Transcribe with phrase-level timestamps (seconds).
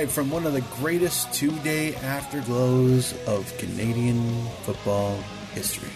[0.00, 5.16] live from one of the greatest two day afterglows of Canadian football
[5.54, 5.88] history.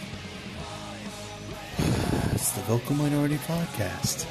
[2.32, 4.24] It's the Vocal Minority Podcast.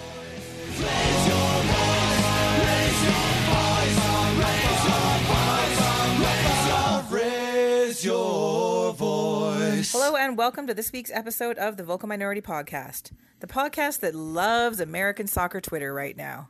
[9.92, 14.16] Hello and welcome to this week's episode of the Vocal Minority Podcast, the podcast that
[14.16, 16.50] loves American soccer Twitter right now.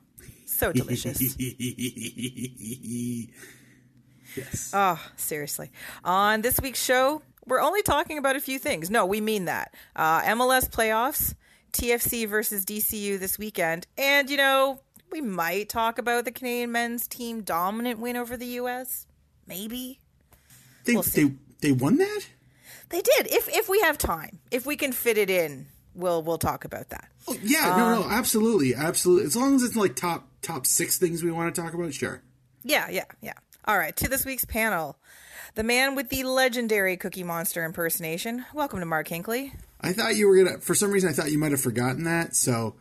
[0.59, 1.21] So delicious.
[4.35, 4.71] yes.
[4.73, 5.71] oh, seriously.
[6.03, 8.89] On this week's show, we're only talking about a few things.
[8.89, 9.73] No, we mean that.
[9.95, 11.33] Uh, MLS playoffs,
[11.71, 14.81] TFC versus DCU this weekend, and, you know,
[15.13, 19.07] we might talk about the Canadian men's team dominant win over the U.S.
[19.47, 20.01] Maybe.
[20.83, 22.27] They, we'll they, they won that?
[22.89, 23.27] They did.
[23.31, 26.89] If if we have time, if we can fit it in, we'll we'll talk about
[26.89, 27.07] that.
[27.27, 29.25] Oh, yeah, no, Um, no, absolutely, absolutely.
[29.25, 32.21] As long as it's like top top six things we want to talk about, sure.
[32.63, 33.33] Yeah, yeah, yeah.
[33.65, 34.97] All right, to this week's panel.
[35.55, 38.45] The man with the legendary Cookie Monster impersonation.
[38.53, 39.51] Welcome to Mark Hinkley.
[39.81, 40.59] I thought you were gonna.
[40.59, 42.35] For some reason, I thought you might have forgotten that.
[42.35, 42.75] So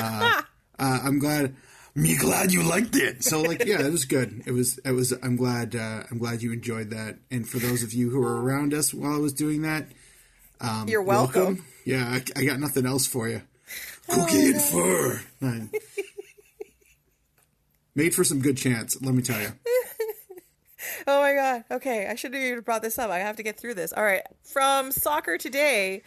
[0.00, 0.42] uh,
[0.78, 1.54] uh, I'm glad.
[1.96, 3.22] Me glad you liked it.
[3.22, 4.42] So like, yeah, it was good.
[4.46, 4.78] It was.
[4.78, 5.12] It was.
[5.22, 5.76] I'm glad.
[5.76, 7.18] Uh, I'm glad you enjoyed that.
[7.30, 9.86] And for those of you who were around us while I was doing that,
[10.60, 11.64] um, You're welcome.
[11.84, 13.42] Yeah, I, I got nothing else for you.
[14.08, 15.20] Cookie and fur.
[17.94, 19.00] Made for some good chance.
[19.00, 19.48] Let me tell you.
[21.06, 21.64] Oh my god.
[21.70, 23.10] Okay, I shouldn't have even brought this up.
[23.10, 23.92] I have to get through this.
[23.92, 24.22] All right.
[24.42, 26.02] From Soccer Today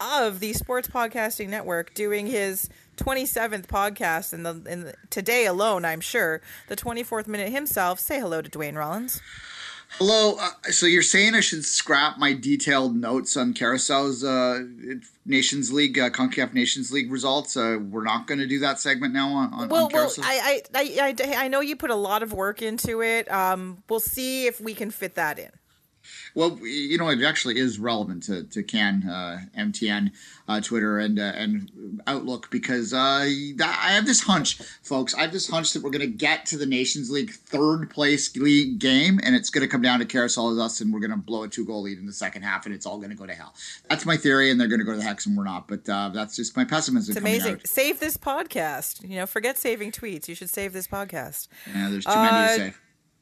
[0.00, 5.84] of the Sports Podcasting Network doing his 27th podcast in the in the, today alone,
[5.84, 6.42] I'm sure.
[6.68, 7.98] The 24th minute himself.
[8.00, 9.20] Say hello to Duane Rollins.
[9.92, 10.36] Hello.
[10.38, 14.64] Uh, so you're saying I should scrap my detailed notes on Carousel's uh,
[15.24, 17.56] Nations League, uh, Concacaf Nations League results?
[17.56, 20.62] Uh, we're not going to do that segment now on, on, Well, on well, I,
[20.74, 23.30] I, I, I know you put a lot of work into it.
[23.32, 25.50] Um, we'll see if we can fit that in.
[26.36, 30.12] Well, you know, it actually is relevant to, to CAN, uh, MTN,
[30.46, 33.54] uh, Twitter, and uh, and Outlook because uh, I
[33.92, 35.14] have this hunch, folks.
[35.14, 38.36] I have this hunch that we're going to get to the Nations League third place
[38.36, 41.10] league game, and it's going to come down to Carousel as us, and we're going
[41.10, 43.16] to blow a two goal lead in the second half, and it's all going to
[43.16, 43.54] go to hell.
[43.88, 45.66] That's my theory, and they're going to go to the hex, and we're not.
[45.68, 47.12] But uh, that's just my pessimism.
[47.12, 47.54] It's amazing.
[47.54, 47.66] out.
[47.66, 49.08] Save this podcast.
[49.08, 50.28] You know, forget saving tweets.
[50.28, 51.48] You should save this podcast.
[51.74, 52.74] Yeah, there's too many Uh, to say.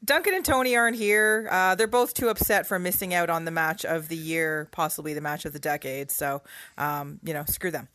[0.05, 1.47] Duncan and Tony aren't here.
[1.51, 5.13] Uh, they're both too upset for missing out on the match of the year, possibly
[5.15, 6.11] the match of the decade.
[6.11, 6.41] So,
[6.77, 7.87] um, you know, screw them.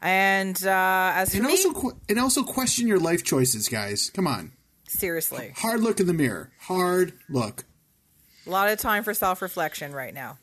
[0.00, 4.10] And uh, as for And me, also, que- and also question your life choices, guys.
[4.14, 4.52] Come on.
[4.86, 6.52] seriously, Hard look in the mirror.
[6.60, 7.64] Hard look.
[8.46, 10.38] a lot of time for self reflection right now.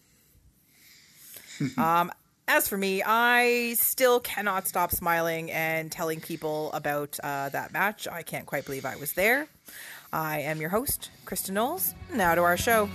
[1.77, 2.11] um,
[2.47, 8.07] as for me, I still cannot stop smiling and telling people about uh, that match.
[8.07, 9.47] I can't quite believe I was there.
[10.13, 11.95] I am your host, Kristen Knowles.
[12.13, 12.87] Now to our show.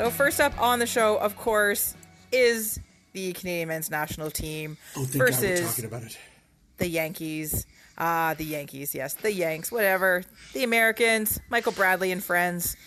[0.00, 1.94] So first up on the show, of course,
[2.32, 2.80] is
[3.12, 6.16] the Canadian men's national team Oh, versus talking about it.
[6.78, 7.66] the Yankees.
[7.98, 10.24] Ah, the Yankees, yes, the Yanks, whatever.
[10.54, 12.78] The Americans, Michael Bradley and friends.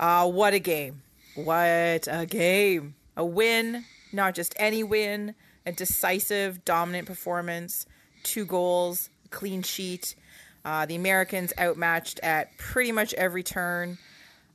[0.00, 1.02] Uh, what a game!
[1.34, 2.94] What a game!
[3.18, 5.34] A win, not just any win,
[5.66, 7.84] a decisive, dominant performance,
[8.22, 10.14] two goals, clean sheet.
[10.64, 13.98] Uh, the Americans outmatched at pretty much every turn.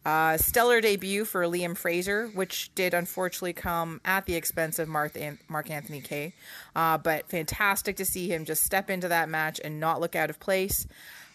[0.05, 5.17] Uh, stellar debut for Liam Fraser, which did unfortunately come at the expense of Mark,
[5.17, 6.33] An- Mark Anthony Kaye.
[6.75, 10.29] Uh, but fantastic to see him just step into that match and not look out
[10.29, 10.87] of place.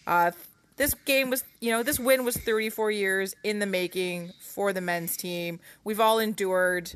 [0.07, 0.31] Uh,
[0.77, 4.81] this game was, you know, this win was 34 years in the making for the
[4.81, 5.59] men's team.
[5.83, 6.91] We've all endured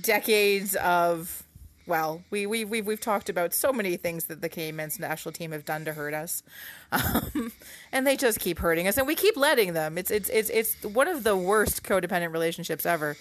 [0.00, 1.42] decades of
[1.88, 5.32] well, we we we've we've talked about so many things that the Canadian men's national
[5.32, 6.42] team have done to hurt us,
[6.92, 7.50] um,
[7.90, 9.96] and they just keep hurting us, and we keep letting them.
[9.96, 13.16] It's it's it's it's one of the worst codependent relationships ever.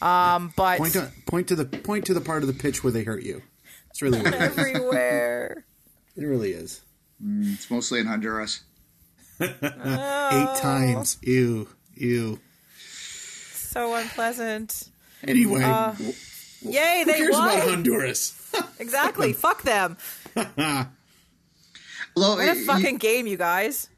[0.00, 2.92] Um, but Point to point to the point to the part of the pitch where
[2.92, 3.42] they hurt you.
[3.90, 4.34] It's really weird.
[4.34, 5.64] everywhere.
[6.16, 6.82] it really is.
[7.24, 8.62] It's mostly in Honduras.
[9.40, 11.18] Eight times.
[11.22, 11.68] Ew.
[11.94, 12.38] Ew.
[12.78, 14.88] So unpleasant.
[15.26, 15.62] Anyway,
[16.64, 17.68] Yay, who they cares about won.
[17.68, 18.38] Honduras?
[18.78, 19.32] Exactly.
[19.32, 19.96] Fuck them.
[20.36, 20.86] Although
[22.36, 23.88] What a it- fucking game, you guys.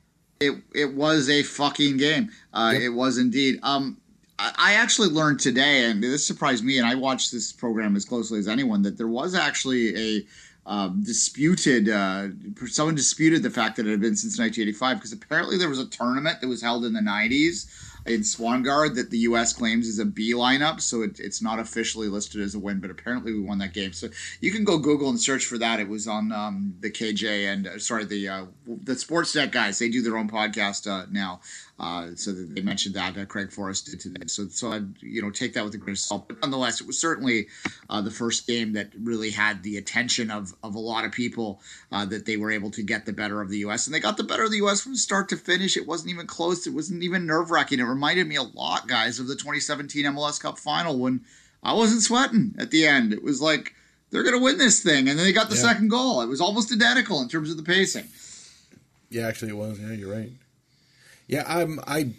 [0.41, 2.31] it it was a fucking game.
[2.53, 3.59] Uh, It was indeed.
[3.63, 3.99] Um,
[4.39, 8.05] I, I actually learned today, and this surprised me, and I watched this program as
[8.05, 10.27] closely as anyone, that there was actually a
[10.67, 11.89] um, disputed.
[11.89, 12.29] Uh,
[12.67, 15.87] someone disputed the fact that it had been since 1985 because apparently there was a
[15.87, 17.67] tournament that was held in the 90s
[18.07, 19.53] in Swangard that the U.S.
[19.53, 22.91] claims is a B lineup, so it, it's not officially listed as a win, but
[22.91, 23.93] apparently we won that game.
[23.93, 24.09] So
[24.41, 25.81] you can go Google and search for that.
[25.81, 29.79] It was on um, the KJ and uh, sorry the uh, the Sportsnet guys.
[29.79, 31.41] They do their own podcast uh, now,
[31.81, 34.27] uh, so they mentioned that uh, Craig Forrest did today.
[34.27, 36.87] So so I'd you know take that with a grain of salt, but nonetheless, it
[36.87, 37.49] was certainly
[37.91, 41.61] uh, the first game that really had the attention of of a lot of people
[41.91, 43.87] uh, that they were able to get the better of the U.S.
[43.87, 44.81] and they got the better of the U.S.
[44.83, 45.77] from start to finish.
[45.77, 46.67] It wasn't even close.
[46.67, 47.81] It wasn't even nerve wracking.
[47.81, 51.23] It reminded me a lot, guys, of the 2017 MLS Cup final when
[51.65, 53.13] I wasn't sweating at the end.
[53.13, 53.75] It was like
[54.11, 55.63] they're going to win this thing, and then they got the Yeah.
[55.63, 56.21] second goal.
[56.21, 58.07] It was almost identical in terms of the pacing.
[59.11, 59.81] Yeah, actually, it was.
[59.81, 60.31] Yeah, you're right.
[61.27, 61.81] Yeah, I'm.
[61.87, 62.13] I.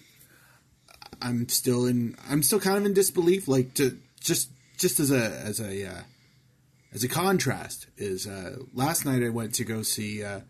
[1.21, 2.15] I'm still in.
[2.29, 3.47] I'm still kind of in disbelief.
[3.47, 6.01] Like to just just as a as a uh,
[6.93, 10.41] as a contrast is uh, last night I went to go see uh,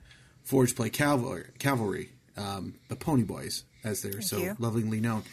[0.43, 4.55] Forge play Cavalry, Cavalry, um, the Pony Boys as they're so you.
[4.59, 5.23] lovingly known,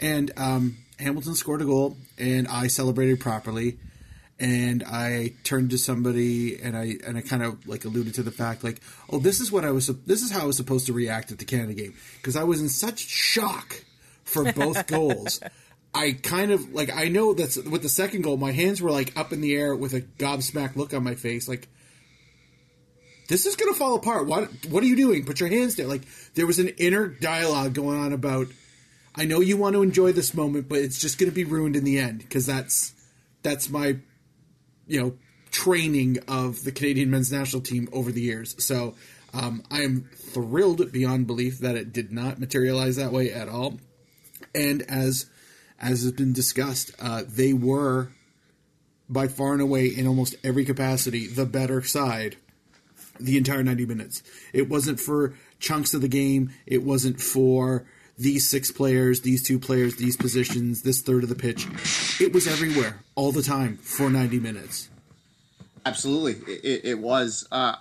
[0.00, 3.78] and um, Hamilton scored a goal, and I celebrated properly.
[4.42, 8.32] And I turned to somebody, and I and I kind of like alluded to the
[8.32, 9.86] fact, like, oh, this is what I was.
[9.86, 12.60] This is how I was supposed to react at the Canada game because I was
[12.60, 13.84] in such shock
[14.24, 15.40] for both goals.
[15.94, 19.16] I kind of like I know that's with the second goal, my hands were like
[19.16, 21.68] up in the air with a gobsmacked look on my face, like
[23.28, 24.26] this is gonna fall apart.
[24.26, 25.24] What what are you doing?
[25.24, 25.88] Put your hands down.
[25.88, 26.02] Like
[26.34, 28.48] there was an inner dialogue going on about
[29.14, 31.84] I know you want to enjoy this moment, but it's just gonna be ruined in
[31.84, 32.94] the end because that's
[33.42, 33.98] that's my
[34.92, 35.14] you know
[35.50, 38.54] training of the Canadian men's national team over the years.
[38.62, 38.94] So
[39.34, 43.78] um, I am thrilled beyond belief that it did not materialize that way at all.
[44.54, 45.26] And as
[45.80, 48.10] as has been discussed, uh, they were
[49.08, 52.36] by far and away in almost every capacity the better side
[53.18, 54.22] the entire 90 minutes.
[54.52, 56.50] It wasn't for chunks of the game.
[56.66, 57.86] It wasn't for
[58.22, 61.66] these six players, these two players, these positions, this third of the pitch.
[62.20, 64.88] It was everywhere, all the time, for 90 minutes.
[65.84, 67.46] Absolutely, it, it, it was.
[67.50, 67.74] Uh,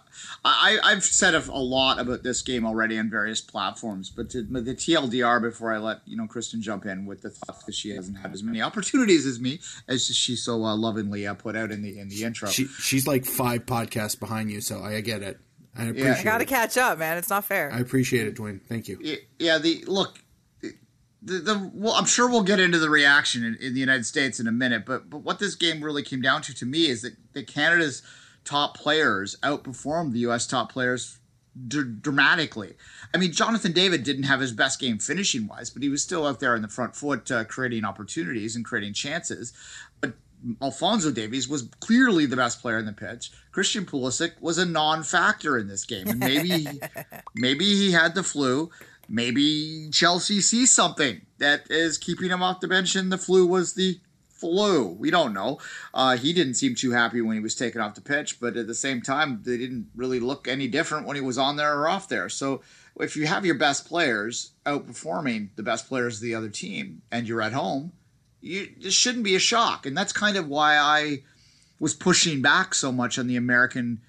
[0.43, 4.41] I, I've said a, a lot about this game already on various platforms, but to,
[4.41, 7.91] the TLDR before I let you know Kristen jump in with the thoughts that she
[7.91, 11.71] hasn't had as many opportunities as me, as she so uh, lovingly uh, put out
[11.71, 12.49] in the in the intro.
[12.49, 15.39] She, she's like five podcasts behind you, so I get it.
[15.77, 16.49] I appreciate I gotta it.
[16.49, 17.17] catch up, man.
[17.17, 17.71] It's not fair.
[17.71, 18.61] I appreciate it, Duane.
[18.67, 19.17] Thank you.
[19.37, 20.17] Yeah, the look.
[21.21, 24.39] The, the well, I'm sure we'll get into the reaction in, in the United States
[24.39, 27.03] in a minute, but but what this game really came down to to me is
[27.03, 28.01] that, that Canada's
[28.43, 30.47] top players outperformed the U.S.
[30.47, 31.19] top players
[31.67, 32.73] dr- dramatically.
[33.13, 36.25] I mean, Jonathan David didn't have his best game finishing wise, but he was still
[36.25, 39.53] out there in the front foot, uh, creating opportunities and creating chances.
[39.99, 40.13] But
[40.61, 43.31] Alfonso Davies was clearly the best player in the pitch.
[43.51, 46.65] Christian Pulisic was a non-factor in this game, and maybe
[47.35, 48.71] maybe he had the flu.
[49.13, 53.73] Maybe Chelsea sees something that is keeping him off the bench, and the flu was
[53.73, 53.99] the
[54.29, 54.87] flu.
[54.87, 55.59] We don't know.
[55.93, 58.67] Uh, he didn't seem too happy when he was taken off the pitch, but at
[58.67, 61.89] the same time, they didn't really look any different when he was on there or
[61.89, 62.29] off there.
[62.29, 62.61] So
[63.01, 67.27] if you have your best players outperforming the best players of the other team, and
[67.27, 67.91] you're at home,
[68.39, 71.23] you this shouldn't be a shock, and that's kind of why I
[71.81, 73.99] was pushing back so much on the American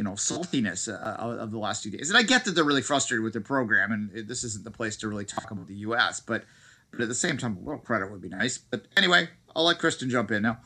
[0.00, 2.08] you know saltiness uh, of the last two days.
[2.08, 4.96] And I get that they're really frustrated with their program, and this isn't the place
[4.98, 6.20] to really talk about the U.S.
[6.20, 6.44] But
[6.90, 8.56] but at the same time, a little credit would be nice.
[8.56, 10.56] But anyway, I'll let Kristen jump in now.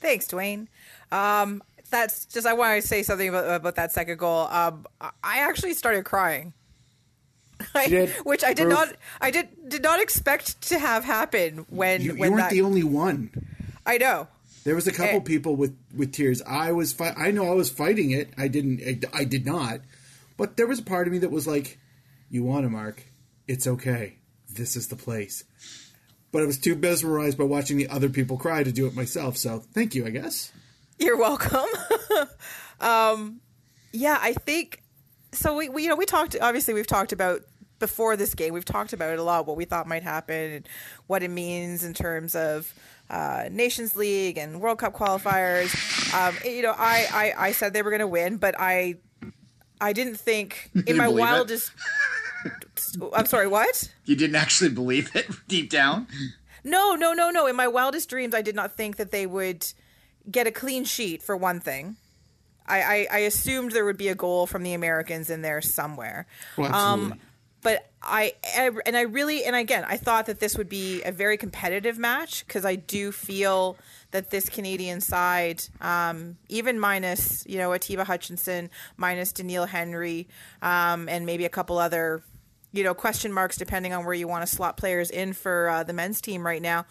[0.00, 0.68] Thanks, Duane.
[1.12, 4.48] Um, that's just I want to say something about, about that second goal.
[4.50, 6.52] Um, I actually started crying.
[7.76, 8.74] I- which I did Proof?
[8.74, 8.88] not
[9.20, 12.62] I did did not expect to have happen when You, you when weren't that the
[12.62, 13.30] only one.
[13.86, 14.26] I know.
[14.64, 15.20] There was a couple Eh.
[15.20, 16.42] people with with tears.
[16.42, 18.30] I was fi- I know I was fighting it.
[18.38, 18.80] I didn't.
[18.82, 19.80] I, I did not.
[20.36, 21.78] But there was a part of me that was like,
[22.30, 23.04] "You want to, Mark?
[23.46, 24.16] It's okay.
[24.50, 25.44] This is the place."
[26.32, 29.36] But I was too mesmerized by watching the other people cry to do it myself.
[29.36, 30.50] So thank you, I guess.
[30.98, 31.66] You're welcome.
[32.80, 33.40] um,
[33.92, 34.82] yeah, I think
[35.32, 35.54] so.
[35.56, 37.42] We, we you know we talked obviously we've talked about
[37.78, 40.68] before this game we've talked about it a lot what we thought might happen and
[41.06, 42.72] what it means in terms of
[43.10, 45.72] uh, Nations League and World Cup qualifiers.
[46.14, 48.96] Um, you know, I, I I said they were going to win, but I
[49.80, 51.70] I didn't think in my wildest.
[53.14, 53.46] I'm sorry.
[53.46, 53.92] What?
[54.04, 56.06] You didn't actually believe it deep down.
[56.62, 57.46] No, no, no, no.
[57.46, 59.66] In my wildest dreams, I did not think that they would
[60.30, 61.22] get a clean sheet.
[61.22, 61.96] For one thing,
[62.66, 66.26] I, I, I assumed there would be a goal from the Americans in there somewhere.
[66.56, 67.20] Well, absolutely.
[67.64, 68.34] But I
[68.86, 72.46] and I really and again I thought that this would be a very competitive match
[72.46, 73.78] because I do feel
[74.10, 78.68] that this Canadian side, um, even minus you know Atiba Hutchinson,
[78.98, 80.28] minus Doneil Henry,
[80.60, 82.22] um, and maybe a couple other
[82.72, 85.82] you know question marks depending on where you want to slot players in for uh,
[85.82, 86.84] the men's team right now.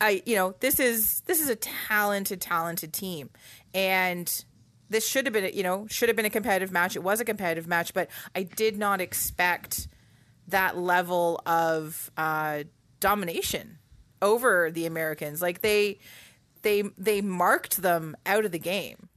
[0.00, 3.28] I you know this is this is a talented talented team
[3.74, 4.44] and
[4.90, 7.24] this should have been you know should have been a competitive match it was a
[7.24, 9.88] competitive match but I did not expect
[10.48, 12.64] that level of uh,
[12.98, 13.78] domination
[14.20, 15.98] over the Americans like they
[16.62, 19.08] they they marked them out of the game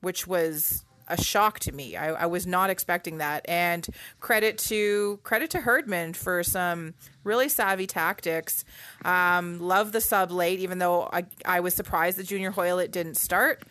[0.00, 1.96] which was a shock to me.
[1.96, 3.44] I, I was not expecting that.
[3.48, 3.86] And
[4.20, 8.64] credit to credit to Herdman for some really savvy tactics.
[9.04, 13.16] Um, love the sub late, even though I, I was surprised that Junior Hoilett didn't
[13.16, 13.62] start.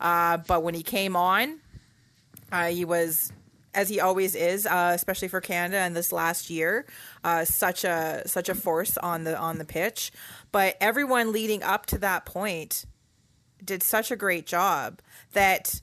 [0.00, 1.60] Uh, but when he came on,
[2.52, 3.32] uh, he was
[3.74, 6.86] as he always is, uh, especially for Canada and this last year,
[7.22, 10.10] uh, such a such a force on the on the pitch.
[10.50, 12.86] But everyone leading up to that point
[13.64, 15.00] did such a great job
[15.32, 15.80] that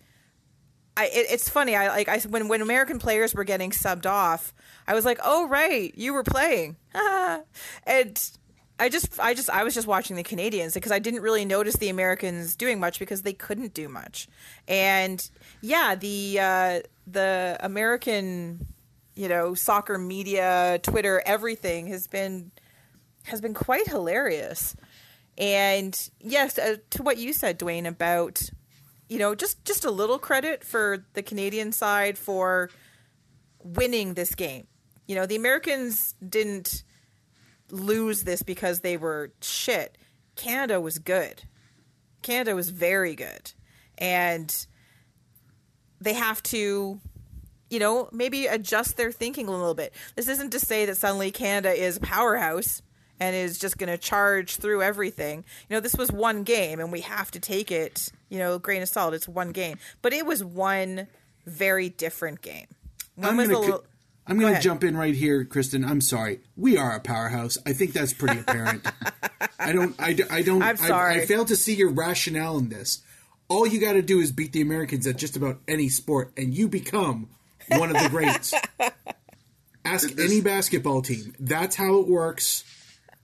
[0.97, 1.75] I, it, it's funny.
[1.75, 4.53] I like I when when American players were getting subbed off,
[4.87, 6.77] I was like, "Oh right, you were playing,"
[7.85, 8.31] and
[8.77, 11.77] I just I just I was just watching the Canadians because I didn't really notice
[11.77, 14.27] the Americans doing much because they couldn't do much,
[14.67, 15.29] and
[15.61, 18.67] yeah, the uh, the American
[19.15, 22.51] you know soccer media, Twitter, everything has been
[23.25, 24.75] has been quite hilarious.
[25.37, 28.41] And yes, uh, to what you said, Duane, about
[29.07, 32.69] you know just just a little credit for the Canadian side for
[33.63, 34.67] winning this game.
[35.07, 36.83] You know, the Americans didn't
[37.71, 39.97] lose this because they were shit.
[40.35, 41.43] Canada was good.
[42.21, 43.53] Canada was very good.
[43.97, 44.65] And
[46.01, 46.99] they have to
[47.69, 49.93] you know, maybe adjust their thinking a little bit.
[50.15, 52.81] This isn't to say that suddenly Canada is a powerhouse
[53.19, 55.43] and is just going to charge through everything.
[55.69, 58.81] You know, this was one game and we have to take it, you know, grain
[58.81, 59.13] of salt.
[59.13, 59.77] It's one game.
[60.01, 61.07] But it was one
[61.45, 62.67] very different game.
[63.15, 63.83] When I'm was the co- lo-
[64.27, 65.85] I'm going to jump in right here, Kristen.
[65.85, 66.39] I'm sorry.
[66.57, 67.57] We are a powerhouse.
[67.65, 68.85] I think that's pretty apparent.
[69.59, 69.95] I don't.
[70.01, 70.61] I don't.
[70.63, 71.21] I'm I- sorry.
[71.21, 73.01] I, fail to see your rationale in this.
[73.47, 76.53] All you got to do is beat the Americans at just about any sport, and
[76.55, 77.29] you become
[77.69, 78.53] one of the greats.
[79.85, 81.35] Ask This- any basketball team.
[81.39, 82.63] That's how it works.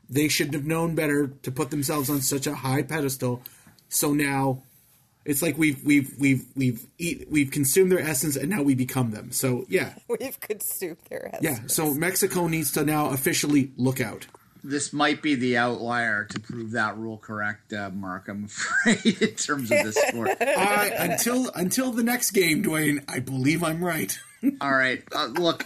[0.09, 3.41] They should have known better to put themselves on such a high pedestal.
[3.89, 4.61] So now,
[5.25, 9.11] it's like we've we've we've we've eat, we've consumed their essence, and now we become
[9.11, 9.31] them.
[9.31, 11.43] So yeah, We've consumed their heads.
[11.43, 14.27] yeah, so Mexico needs to now officially look out.
[14.63, 18.27] This might be the outlier to prove that rule correct, uh, Mark.
[18.27, 18.45] I'm
[18.85, 20.29] afraid in terms of this sport.
[20.41, 24.17] I, until until the next game, Duane, I believe I'm right.
[24.59, 25.65] All right, uh, look,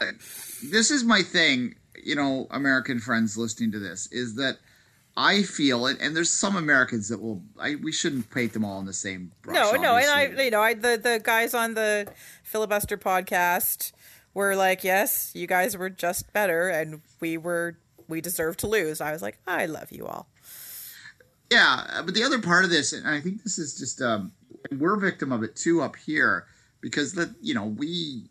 [0.00, 0.06] uh,
[0.64, 1.74] this is my thing.
[2.02, 4.56] You know, American friends listening to this is that
[5.20, 7.42] I feel it, and there's some Americans that will.
[7.58, 9.54] I we shouldn't paint them all in the same brush.
[9.54, 12.10] No, no, and I, you know, I the the guys on the
[12.42, 13.92] filibuster podcast
[14.32, 17.76] were like, "Yes, you guys were just better, and we were
[18.08, 20.26] we deserved to lose." I was like, "I love you all."
[21.50, 24.32] Yeah, uh, but the other part of this, and I think this is just um,
[24.78, 26.46] we're a victim of it too up here
[26.80, 28.30] because that you know we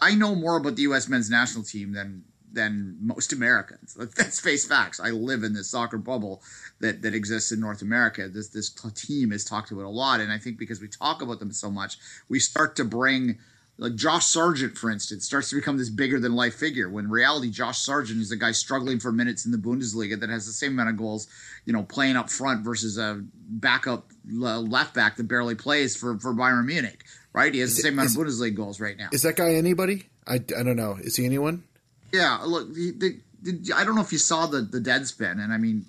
[0.00, 1.08] I know more about the U.S.
[1.08, 3.96] men's national team than than most Americans.
[3.98, 5.00] Let's, face facts.
[5.00, 6.42] I live in this soccer bubble
[6.80, 8.28] that that exists in North America.
[8.28, 11.38] This this team is talked about a lot, and I think because we talk about
[11.40, 13.38] them so much, we start to bring.
[13.80, 16.88] Like Josh Sargent, for instance, starts to become this bigger than life figure.
[16.90, 20.28] When in reality, Josh Sargent is a guy struggling for minutes in the Bundesliga that
[20.30, 21.28] has the same amount of goals,
[21.64, 26.34] you know, playing up front versus a backup left back that barely plays for for
[26.34, 27.04] Bayern Munich.
[27.32, 27.54] Right?
[27.54, 29.10] He has the it- same amount is- of Bundesliga goals right now.
[29.12, 30.08] Is that guy anybody?
[30.26, 30.98] I, I don't know.
[31.00, 31.62] Is he anyone?
[32.12, 32.92] Yeah, look, the,
[33.42, 35.84] the, I don't know if you saw the the Deadspin, and I mean,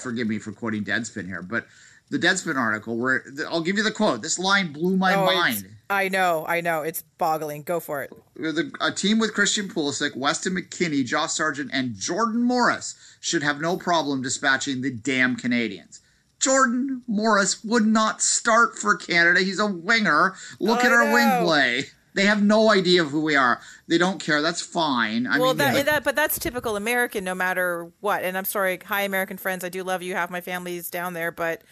[0.00, 1.66] forgive me for quoting Deadspin here, but
[2.10, 4.22] the Deadspin article where I'll give you the quote.
[4.22, 5.68] This line blew my Oh, mind.
[5.90, 7.62] I know, I know, it's boggling.
[7.62, 8.12] Go for it.
[8.34, 13.60] The, a team with Christian Pulisic, Weston McKennie, Josh Sargent, and Jordan Morris should have
[13.60, 16.00] no problem dispatching the damn Canadians.
[16.40, 19.40] Jordan Morris would not start for Canada.
[19.40, 20.34] He's a winger.
[20.60, 21.84] Look I at our wing play.
[22.18, 23.60] They have no idea of who we are.
[23.86, 24.42] They don't care.
[24.42, 25.26] That's fine.
[25.26, 28.24] I well, mean, that, that, but that's typical American, no matter what.
[28.24, 29.64] And I'm sorry, hi, American friends.
[29.64, 30.14] I do love you.
[30.14, 31.62] Half my family's down there, but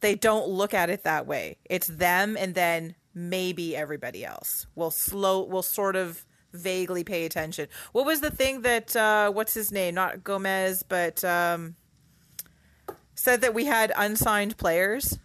[0.00, 1.58] they don't look at it that way.
[1.64, 7.68] It's them and then maybe everybody else will slow will sort of vaguely pay attention.
[7.92, 9.94] What was the thing that uh, what's his name?
[9.94, 11.76] Not Gomez, but um,
[13.14, 15.18] said that we had unsigned players.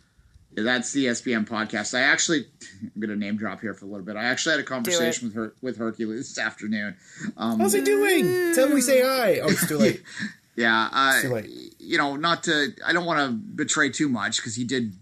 [0.55, 1.98] Yeah, that's the SBM podcast.
[1.98, 2.46] I actually,
[2.81, 4.17] I'm going to name drop here for a little bit.
[4.17, 6.98] I actually had a conversation with her with Herculez this afternoon.
[7.38, 8.25] Um, How's he doing?
[8.53, 9.39] Tell him we say hi.
[9.39, 10.03] Oh, it's too late.
[10.58, 11.50] Yeah, uh, too late.
[11.79, 12.74] you know, not to.
[12.86, 14.93] I don't want to betray too much because he did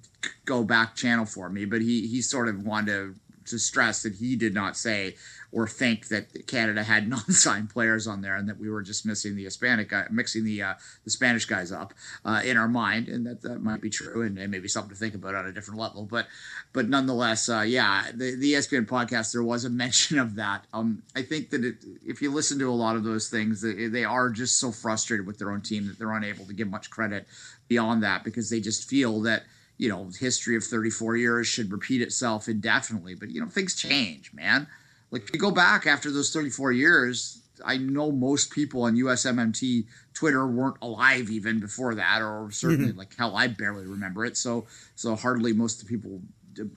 [0.46, 3.16] go back channel for me, but he he sort of wanted to,
[3.46, 5.16] to stress that he did not say
[5.52, 9.36] or think that Canada had non-signed players on there and that we were just missing
[9.36, 11.94] the Hispanic guy, mixing the uh, the Spanish guys up
[12.26, 14.96] uh, in our mind, and that that might be true and, and maybe something to
[14.96, 16.04] think about on a different level.
[16.04, 16.28] But
[16.74, 20.66] but nonetheless, uh, yeah, the the ESPN podcast there was a mention of that.
[20.74, 21.76] Um, I think that it,
[22.06, 25.26] if you listen to a lot of those things, they, they are just so frustrated
[25.26, 27.28] with their own team that they're unable to give much credit
[27.68, 29.44] beyond that because they just feel that
[29.78, 33.16] you know history of 34 years should repeat itself indefinitely.
[33.16, 34.68] But you know things change, man.
[35.12, 39.86] Like if you go back after those 34 years, I know most people on USMNT
[40.14, 44.38] Twitter weren't alive even before that, or certainly like hell, I barely remember it.
[44.38, 46.22] So so hardly most of the people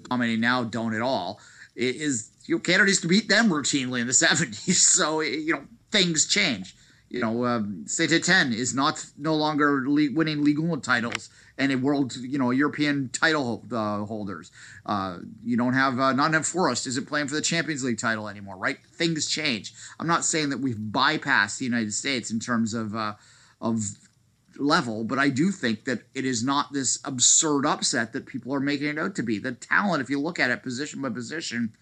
[0.09, 1.41] commenting now don't at all.
[1.75, 4.75] It is you know, Canada used to beat them routinely in the 70s.
[4.75, 6.77] So you know things change.
[7.09, 11.73] You know, um, Saint Etienne is not no longer le- winning Ligue 1 titles and
[11.73, 14.51] a world, you know, European title uh, holders.
[14.87, 18.57] Uh, you don't have uh, Nottingham Forest isn't playing for the Champions League title anymore,
[18.57, 18.79] right?
[18.93, 19.75] Things change.
[20.01, 23.15] I'm not saying that we've bypassed the United States in terms of uh,
[23.61, 23.83] of
[24.59, 28.61] level, but I do think that it is not this absurd upset that people are
[28.61, 29.39] making it out to be.
[29.39, 31.73] The talent, if you look at it position by position,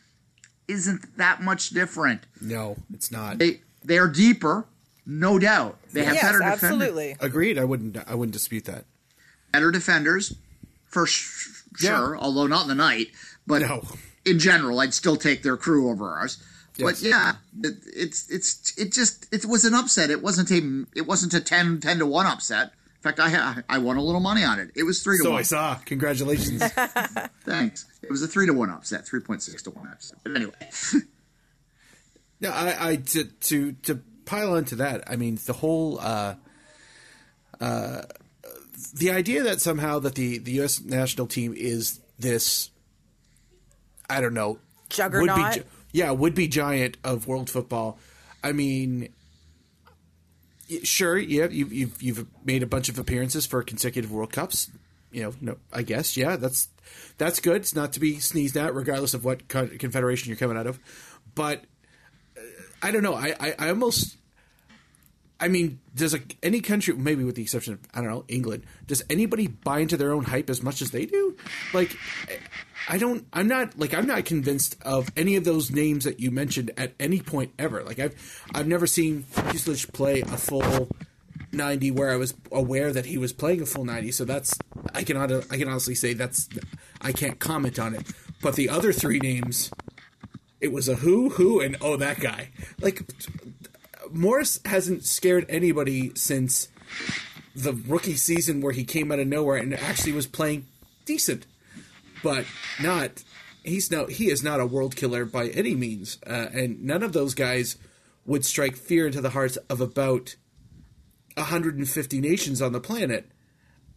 [0.69, 2.23] isn't that much different.
[2.41, 3.39] No, it's not.
[3.39, 4.67] They they are deeper,
[5.07, 5.79] no doubt.
[5.93, 6.63] They have yes, better defenders.
[6.63, 7.17] absolutely.
[7.21, 7.59] Agreed.
[7.59, 7.97] I wouldn't.
[8.07, 8.85] I wouldn't dispute that.
[9.53, 10.35] Better defenders
[10.87, 11.97] for sh- Yeah.
[11.99, 13.09] sure, although not in the night.
[13.47, 13.85] But No.
[14.25, 16.39] in general, I'd still take their crew over ours.
[16.79, 20.09] But yeah, it, it's it's it just it was an upset.
[20.11, 22.73] It wasn't a it wasn't a 10, 10 to one upset.
[22.97, 24.71] In fact, I I won a little money on it.
[24.75, 25.45] It was three to So one.
[25.45, 25.81] So I saw.
[25.85, 26.63] Congratulations.
[27.45, 27.85] Thanks.
[28.03, 30.19] It was a three to one upset, three point six to one upset.
[30.23, 30.53] But anyway,
[32.41, 35.05] No, I, I to to to pile onto that.
[35.07, 36.37] I mean, the whole uh,
[37.61, 38.03] uh,
[38.95, 40.81] the idea that somehow that the the U.S.
[40.81, 42.71] national team is this,
[44.09, 45.39] I don't know, Juggernaut?
[45.39, 47.99] Would be, yeah, would be giant of world football.
[48.43, 49.11] I mean,
[50.83, 54.71] sure, yeah, you, you've you've made a bunch of appearances for consecutive World Cups.
[55.13, 56.69] You know, no, I guess, yeah, that's
[57.19, 57.57] that's good.
[57.57, 60.79] It's not to be sneezed at, regardless of what confederation you're coming out of.
[61.35, 61.65] But
[62.37, 62.41] uh,
[62.83, 63.15] I don't know.
[63.15, 64.17] I, I, I almost.
[65.41, 68.65] I mean, does a, any country, maybe with the exception of I don't know England,
[68.87, 71.37] does anybody buy into their own hype as much as they do?
[71.73, 71.97] Like,
[72.89, 73.27] I don't.
[73.33, 76.93] I'm not like I'm not convinced of any of those names that you mentioned at
[77.01, 77.83] any point ever.
[77.83, 80.89] Like I've I've never seen Pusilich play a full
[81.53, 84.13] ninety where I was aware that he was playing a full ninety.
[84.13, 84.59] So that's
[84.95, 86.49] I can I can honestly say that's
[87.01, 88.07] I can't comment on it.
[88.43, 89.71] But the other three names,
[90.61, 92.51] it was a who who and oh that guy.
[92.81, 93.03] Like
[94.13, 96.69] Morris hasn't scared anybody since
[97.55, 100.67] the rookie season where he came out of nowhere and actually was playing
[101.05, 101.47] decent.
[102.23, 102.47] But
[102.81, 103.25] not
[103.63, 106.19] he's no he is not a world killer by any means.
[106.27, 107.77] Uh, and none of those guys
[108.27, 110.37] would strike fear into the hearts of about
[111.35, 113.31] 150 nations on the planet.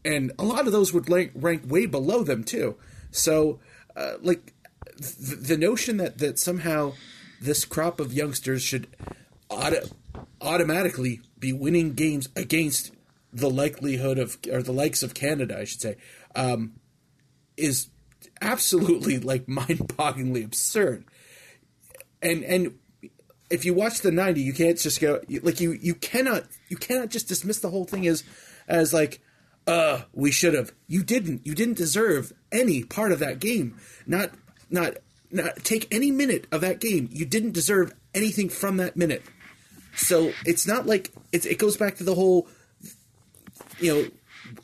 [0.06, 2.76] And a lot of those would rank, rank way below them too.
[3.12, 3.60] So
[3.96, 4.54] uh, like
[4.98, 6.94] th- the notion that that somehow
[7.42, 8.88] this crop of youngsters should
[9.50, 9.88] auto-
[10.42, 12.92] automatically be winning games against
[13.32, 15.98] the likelihood of or the likes of Canada I should say
[16.36, 16.74] um,
[17.58, 17.90] is
[18.42, 21.06] absolutely like mind-bogglingly absurd.
[22.22, 22.78] And and
[23.50, 27.10] if you watch the 90, you can't just go like you you cannot you cannot
[27.10, 28.24] just dismiss the whole thing as
[28.68, 29.22] as like
[29.68, 30.72] uh we should have.
[30.88, 31.46] You didn't.
[31.46, 33.78] You didn't deserve any part of that game.
[34.06, 34.32] Not
[34.70, 34.98] not
[35.32, 37.10] not take any minute of that game.
[37.12, 39.24] You didn't deserve anything from that minute.
[39.96, 42.48] So it's not like it's it goes back to the whole
[43.80, 44.10] you know,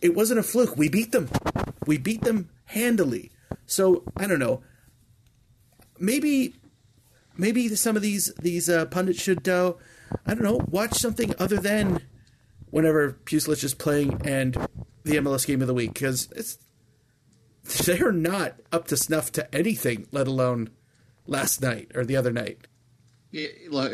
[0.02, 0.78] it wasn't a fluke.
[0.78, 1.30] We beat them.
[1.86, 3.32] We beat them handily.
[3.66, 4.62] So I don't know.
[6.00, 6.56] Maybe,
[7.38, 9.74] maybe some of these these uh, pundits should, uh,
[10.26, 12.02] I don't know, watch something other than
[12.70, 14.54] whenever Pusilich is playing and
[15.04, 16.58] the MLS game of the week because it's
[17.86, 20.70] they're not up to snuff to anything, let alone
[21.26, 22.68] last night or the other night.
[23.32, 23.92] Yeah, look,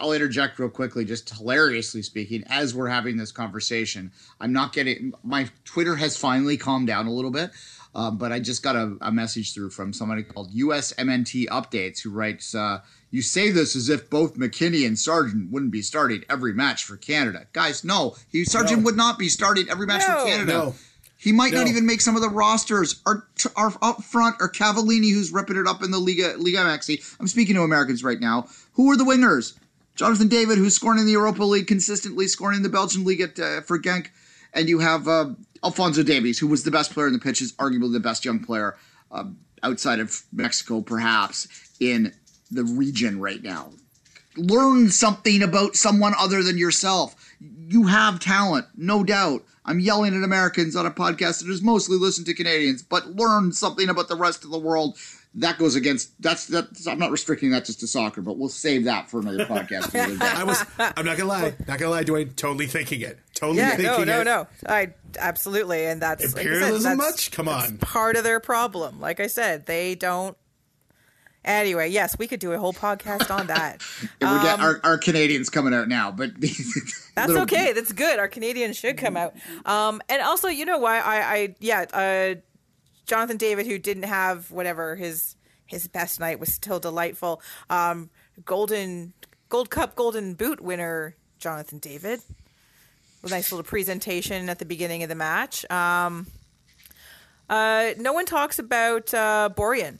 [0.00, 4.12] I'll interject real quickly, just hilariously speaking, as we're having this conversation.
[4.40, 7.50] I'm not getting my Twitter has finally calmed down a little bit.
[7.96, 12.10] Um, but I just got a, a message through from somebody called USMNT Updates who
[12.10, 12.80] writes, uh,
[13.12, 16.96] "You say this as if both McKennie and Sargent wouldn't be starting every match for
[16.96, 17.84] Canada, guys.
[17.84, 18.84] No, he Sargent No.
[18.86, 20.18] would not be starting every match No.
[20.18, 20.52] for Canada.
[20.52, 20.74] No.
[21.24, 23.00] He might not even make some of the rosters.
[23.06, 27.16] Our, our up front are Cavallini, who's ripping it up in the Liga Liga MX.
[27.18, 28.46] I'm speaking to Americans right now.
[28.74, 29.54] Who are the wingers?
[29.96, 33.38] Jonathan David, who's scoring in the Europa League consistently, scoring in the Belgian League at,
[33.38, 34.08] uh, for Genk,
[34.52, 35.30] and you have uh,
[35.64, 38.76] Alfonso Davies, who was the best player in the pitches, arguably the best young player
[39.10, 39.24] uh,
[39.62, 41.48] outside of Mexico, perhaps
[41.80, 42.12] in
[42.50, 43.70] the region right now
[44.36, 47.34] learn something about someone other than yourself.
[47.40, 49.44] You have talent, no doubt.
[49.66, 53.52] I'm yelling at Americans on a podcast that is mostly listened to Canadians, but learn
[53.52, 54.98] something about the rest of the world.
[55.36, 58.84] That goes against that's that's I'm not restricting that just to soccer, but we'll save
[58.84, 59.92] that for another podcast.
[59.92, 60.16] another.
[60.20, 60.64] I was.
[60.78, 61.54] I'm not gonna lie.
[61.66, 62.30] Not gonna lie, Duane.
[62.34, 63.18] Totally thinking it.
[63.34, 63.82] Totally thinking it.
[63.82, 64.46] Yeah, thinking no, no, it.
[64.64, 64.70] no.
[64.72, 67.30] I absolutely, and that's like I said, Imperialism that's- much?
[67.32, 67.78] Come on.
[67.78, 69.00] part of their problem.
[69.00, 70.36] Like I said, they don't.
[71.44, 73.82] Anyway, yes, we could do a whole podcast on that.
[74.20, 77.72] We get our, our Canadians coming out now, but That's little- okay.
[77.72, 78.18] That's good.
[78.18, 79.34] Our Canadians should come out.
[79.66, 80.98] Um, and also, you know why?
[80.98, 82.40] I, I yeah, uh,
[83.06, 87.42] Jonathan David, who didn't have whatever his his best night, was still delightful.
[87.68, 88.08] Um,
[88.44, 89.12] golden
[89.50, 92.20] Gold Cup Golden Boot winner Jonathan David.
[93.22, 95.68] A nice little presentation at the beginning of the match.
[95.70, 96.26] Um,
[97.48, 99.98] uh, no one talks about uh, Borjan.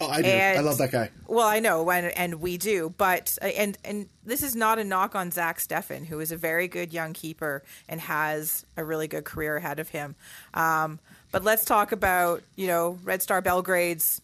[0.00, 0.28] Oh, I do.
[0.28, 1.10] And- I love that guy.
[1.26, 4.84] Well, I know, and, and we do, but uh, and and this is not a
[4.84, 9.08] knock on Zach Steffen, who is a very good young keeper and has a really
[9.08, 10.14] good career ahead of him.
[10.54, 10.98] Um,
[11.30, 14.22] but let's talk about you know Red Star Belgrade's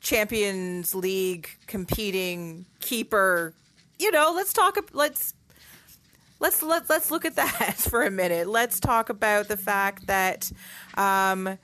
[0.00, 3.52] Champions League competing keeper.
[3.98, 4.78] You know, let's talk.
[4.94, 5.34] Let's
[6.40, 8.48] let's let, let's look at that for a minute.
[8.48, 10.50] Let's talk about the fact that
[10.96, 11.58] um,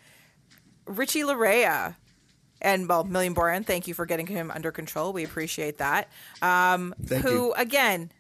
[0.87, 1.97] Richie Laryea
[2.61, 5.13] and well, Milan Borjan, thank you for getting him under control.
[5.13, 6.09] We appreciate that.
[6.43, 7.55] Um, who you.
[7.57, 8.11] again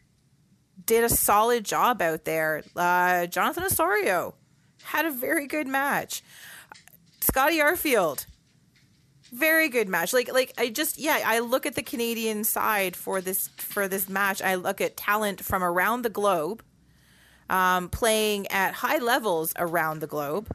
[0.84, 2.62] did a solid job out there.
[2.74, 4.34] Uh, Jonathan Osorio
[4.82, 6.22] had a very good match.
[7.20, 8.26] Scotty Arfield,
[9.32, 10.12] very good match.
[10.12, 14.08] Like like I just yeah, I look at the Canadian side for this for this
[14.08, 14.40] match.
[14.40, 16.62] I look at talent from around the globe,
[17.50, 20.48] um, playing at high levels around the globe,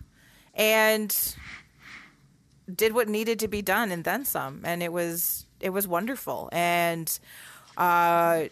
[0.56, 1.36] and
[2.73, 6.49] did what needed to be done and then some and it was it was wonderful
[6.52, 7.19] and
[7.78, 8.43] uh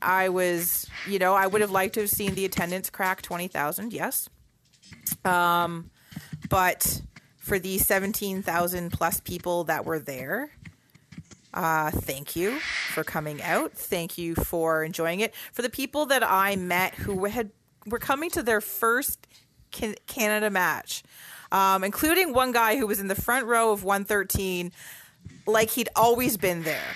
[0.00, 3.92] i was you know i would have liked to have seen the attendance crack 20,000
[3.92, 4.28] yes
[5.24, 5.90] um
[6.48, 7.02] but
[7.38, 10.50] for the 17,000 plus people that were there
[11.54, 12.58] uh, thank you
[12.92, 13.72] for coming out.
[13.72, 15.34] Thank you for enjoying it.
[15.52, 17.50] For the people that I met who had
[17.86, 19.26] were coming to their first
[19.70, 21.02] Canada match,
[21.52, 24.72] um, including one guy who was in the front row of 113,
[25.46, 26.94] like he'd always been there,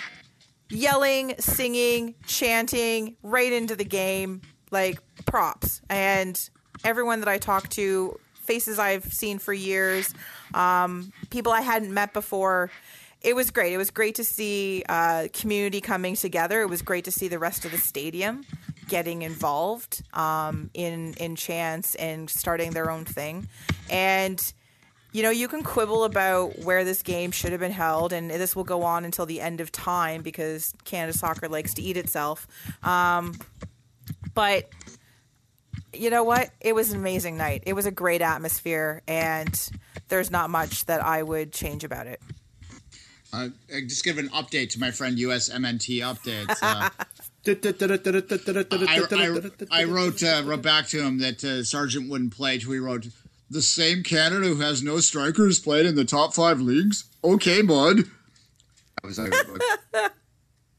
[0.69, 5.81] yelling, singing, chanting right into the game, like props.
[5.89, 6.39] And
[6.85, 10.13] everyone that I talked to, faces I've seen for years,
[10.55, 12.71] um, people I hadn't met before.
[13.21, 13.73] It was great.
[13.73, 16.61] It was great to see uh, community coming together.
[16.61, 18.45] It was great to see the rest of the stadium
[18.93, 23.49] getting involved um, in in chants and starting their own thing.
[23.89, 24.39] And
[25.13, 28.55] you know, you can quibble about where this game should have been held, and this
[28.55, 32.47] will go on until the end of time because Canada soccer likes to eat itself.
[32.83, 33.39] Um,
[34.35, 34.69] but
[35.95, 36.51] you know what?
[36.61, 37.63] It was an amazing night.
[37.65, 39.71] It was a great atmosphere, and
[40.09, 42.21] there's not much that I would change about it.
[43.33, 43.49] Uh,
[43.87, 46.59] just give an update to my friend USMNT updates.
[46.61, 46.91] Uh,
[47.45, 49.01] I,
[49.71, 52.59] I, I wrote uh, wrote back to him that uh, Sargent wouldn't play.
[52.59, 53.09] Till he wrote,
[53.51, 58.05] "The same Canada who has no strikers played in the top five leagues." Okay, bud.
[59.03, 59.21] That was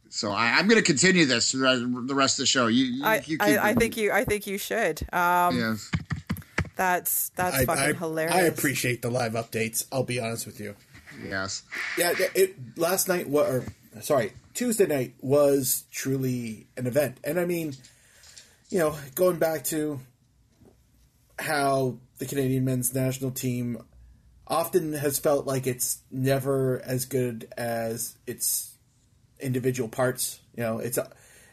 [0.09, 2.67] so I, I'm going to continue this throughout the rest of the show.
[2.67, 5.01] You, you, I, you I, keep- I think you I think you should.
[5.11, 5.91] Um, Yes.
[6.75, 8.35] That's that's I, fucking I, hilarious.
[8.35, 9.85] I appreciate the live updates.
[9.91, 10.75] I'll be honest with you.
[11.27, 11.63] Yes.
[11.97, 13.47] Yeah, it, it last night what?
[13.47, 13.65] or
[14.01, 17.19] sorry, Tuesday night was truly an event.
[17.23, 17.75] And I mean,
[18.69, 19.99] you know, going back to
[21.39, 23.83] how the Canadian men's national team
[24.47, 28.75] often has felt like it's never as good as its
[29.39, 30.39] individual parts.
[30.55, 30.99] You know, it's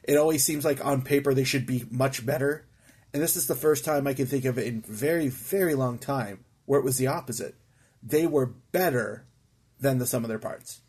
[0.05, 2.67] it always seems like on paper they should be much better.
[3.13, 6.45] And this is the first time I can think of in very, very long time
[6.67, 7.57] where it was the opposite.
[8.03, 9.27] They were better
[9.81, 10.81] than the sum of their parts.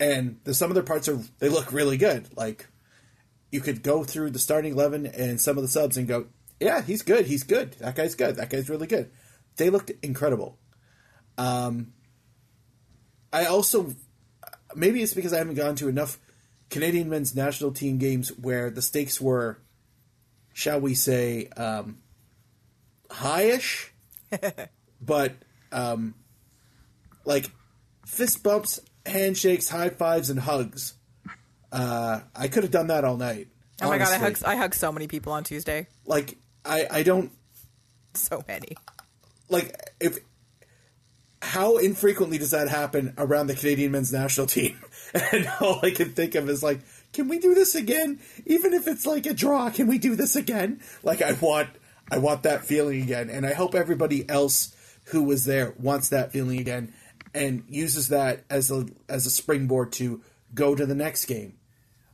[0.00, 2.28] And the sum of their parts are they look really good.
[2.36, 2.66] Like
[3.52, 6.26] you could go through the starting eleven and some of the subs and go,
[6.58, 7.74] Yeah, he's good, he's good.
[7.74, 9.10] That guy's good, that guy's really good.
[9.56, 10.58] they looked incredible.
[11.36, 11.92] Um,
[13.32, 13.94] I also
[14.74, 16.18] maybe it's because I haven't gone to enough
[16.70, 19.58] Canadian men's national team games where the stakes were,
[20.52, 21.98] shall we say, um,
[23.08, 23.90] highish,
[25.00, 25.34] but
[25.72, 26.14] um,
[27.24, 27.50] like
[28.06, 30.94] fist bumps, handshakes, high fives, and hugs.
[31.72, 33.48] Uh, I could have done that all night.
[33.82, 34.18] Oh my god, I honestly.
[34.26, 35.86] hugged I hugged so many people on Tuesday.
[36.04, 37.30] Like I, I don't
[38.14, 38.76] So many.
[39.48, 40.18] like if
[41.42, 44.78] how infrequently does that happen around the Canadian men's national team?
[45.32, 46.82] And all I can think of is like,
[47.12, 48.20] can we do this again?
[48.46, 50.80] Even if it's like a draw, can we do this again?
[51.02, 51.68] Like I want
[52.12, 53.28] I want that feeling again.
[53.28, 54.72] And I hope everybody else
[55.06, 56.92] who was there wants that feeling again
[57.34, 60.22] and uses that as a as a springboard to
[60.54, 61.58] go to the next game.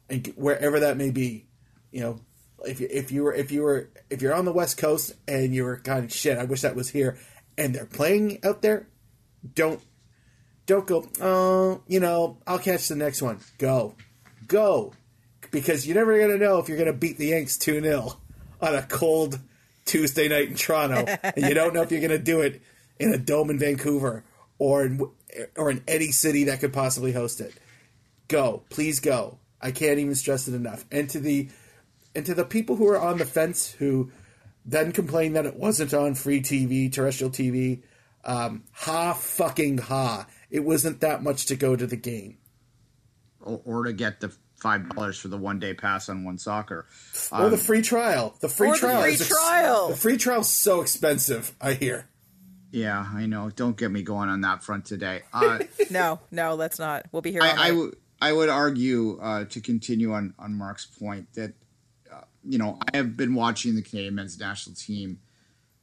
[0.09, 1.47] And wherever that may be.
[1.91, 2.21] You know,
[2.65, 5.55] if you, if you were if you were if you're on the West Coast and
[5.55, 7.19] you were kind of shit, I wish that was here,
[7.57, 8.89] and they're playing out there,
[9.55, 9.81] don't
[10.67, 11.09] don't go.
[11.21, 13.41] Oh, you know, I'll catch the next one.
[13.59, 13.95] Go,
[14.47, 14.93] go,
[15.51, 18.19] because you're never gonna know if you're gonna beat the Yanks two 0
[18.61, 19.39] on a cold
[19.85, 22.61] Tuesday night in Toronto, and you don't know if you're gonna do it
[22.99, 24.25] in a dome in Vancouver
[24.59, 25.01] or in
[25.57, 27.55] or in any city that could possibly host it.
[28.29, 29.39] Go, please go.
[29.61, 30.85] I can't even stress it enough.
[30.91, 31.49] And to the
[32.15, 34.11] and to the people who are on the fence who
[34.65, 37.83] then complain that it wasn't on free TV, terrestrial TV,
[38.25, 40.27] um, ha fucking ha.
[40.51, 42.39] It wasn't that much to go to the game.
[43.41, 46.87] or, or to get the five dollars for the one day pass on one soccer.
[47.31, 48.35] or the free trial.
[48.41, 49.89] The free Or the free is ex- trial.
[49.91, 52.09] the free trial's so expensive, I hear.
[52.77, 53.49] Yeah, I know.
[53.49, 55.23] Don't get me going on that front today.
[55.33, 55.61] Uh,
[55.91, 57.07] No, no, let's not.
[57.11, 57.69] We'll be here all I, I, night.
[57.69, 61.55] w- I would argue uh, to continue on, on Mark's point that,
[62.13, 65.21] uh, you know, I have been watching the Canadian men's national team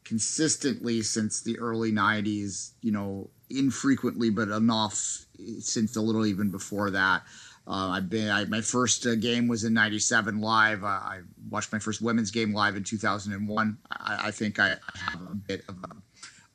[0.04, 5.26] consistently since the early 90s, you know, infrequently, but enough
[5.62, 7.24] since a little even before that.
[7.66, 10.84] Uh, I've been, I, my first uh, game was in 97 live.
[10.84, 13.78] Uh, I watched my first women's game live in 2001.
[13.90, 16.03] I, I think I, I have a bit of a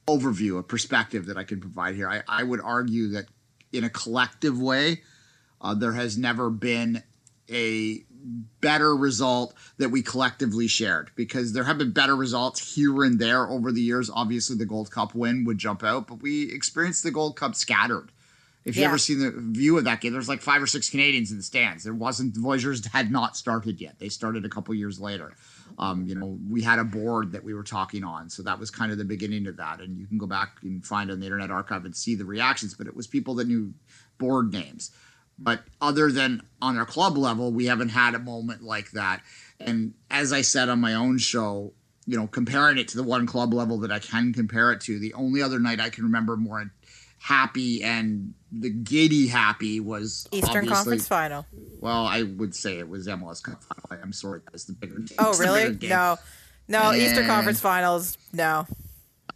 [0.08, 2.08] overview, a perspective that I can provide here.
[2.08, 3.26] I, I would argue that
[3.72, 5.02] in a collective way,
[5.60, 7.02] uh, there has never been
[7.50, 8.04] a
[8.60, 13.48] better result that we collectively shared because there have been better results here and there
[13.48, 14.10] over the years.
[14.12, 18.10] Obviously, the Gold Cup win would jump out, but we experienced the Gold Cup scattered.
[18.64, 18.88] If you Yeah.
[18.88, 21.42] ever seen the view of that game, there's like five or six Canadians in the
[21.42, 21.84] stands.
[21.84, 23.98] There wasn't the Voyageurs had not started yet.
[23.98, 25.32] They started a couple years later.
[25.78, 28.70] Um, you know, we had a board that we were talking on, so that was
[28.70, 29.80] kind of the beginning of that.
[29.80, 32.74] And you can go back and find on the Internet Archive and see the reactions.
[32.74, 33.72] But it was people that knew
[34.18, 34.90] board names.
[35.38, 39.22] But other than on our club level, we haven't had a moment like that.
[39.60, 41.72] And as I said on my own show,
[42.06, 44.98] you know, comparing it to the one club level that I can compare it to,
[44.98, 46.58] the only other night I can remember more
[47.18, 51.46] happy and the giddy happy was Eastern Conference Final.
[51.81, 54.02] Well, I would say it was MLS Cup final.
[54.02, 55.02] I'm sorry, that's the bigger.
[55.18, 55.74] Oh, really?
[55.74, 55.90] game.
[55.90, 56.16] No.
[56.68, 58.18] No, Eastern Conference Finals.
[58.33, 58.66] No.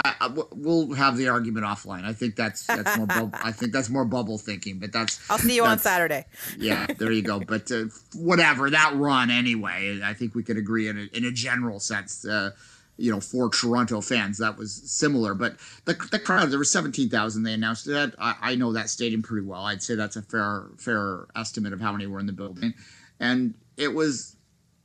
[0.05, 2.05] I, I- we'll have the argument offline.
[2.05, 3.07] I think that's that's more.
[3.07, 5.21] bub- I think that's more bubble thinking, but that's.
[5.31, 6.27] I'll see you on Saturday.
[6.59, 7.41] yeah, there you go.
[7.41, 11.31] But uh, whatever that run anyway, I think we could agree in a, in a
[11.31, 12.25] general sense.
[12.25, 12.51] Uh,
[12.97, 15.35] you know, for Toronto fans, that was similar.
[15.35, 17.43] But the, the crowd, there were seventeen thousand.
[17.43, 18.15] They announced that.
[18.19, 19.63] I, I know that stadium pretty well.
[19.63, 22.75] I'd say that's a fair fair estimate of how many were in the building,
[23.19, 24.37] and it was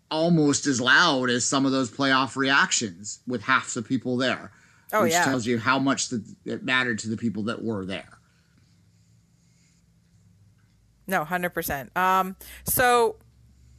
[0.10, 4.52] almost as loud as some of those playoff reactions with half the people there.
[4.93, 5.26] Oh, which yeah.
[5.26, 8.17] tells you how much the, it mattered to the people that were there.
[11.08, 11.96] No, hundred percent.
[11.98, 13.17] Um, so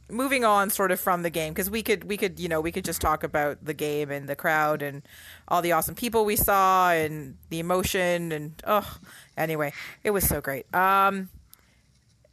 [0.09, 2.71] moving on, sort of from the game, because we could, we could, you know, we
[2.71, 5.01] could just talk about the game and the crowd and
[5.47, 8.97] all the awesome people we saw and the emotion and oh,
[9.37, 10.73] anyway, it was so great.
[10.73, 11.29] Um,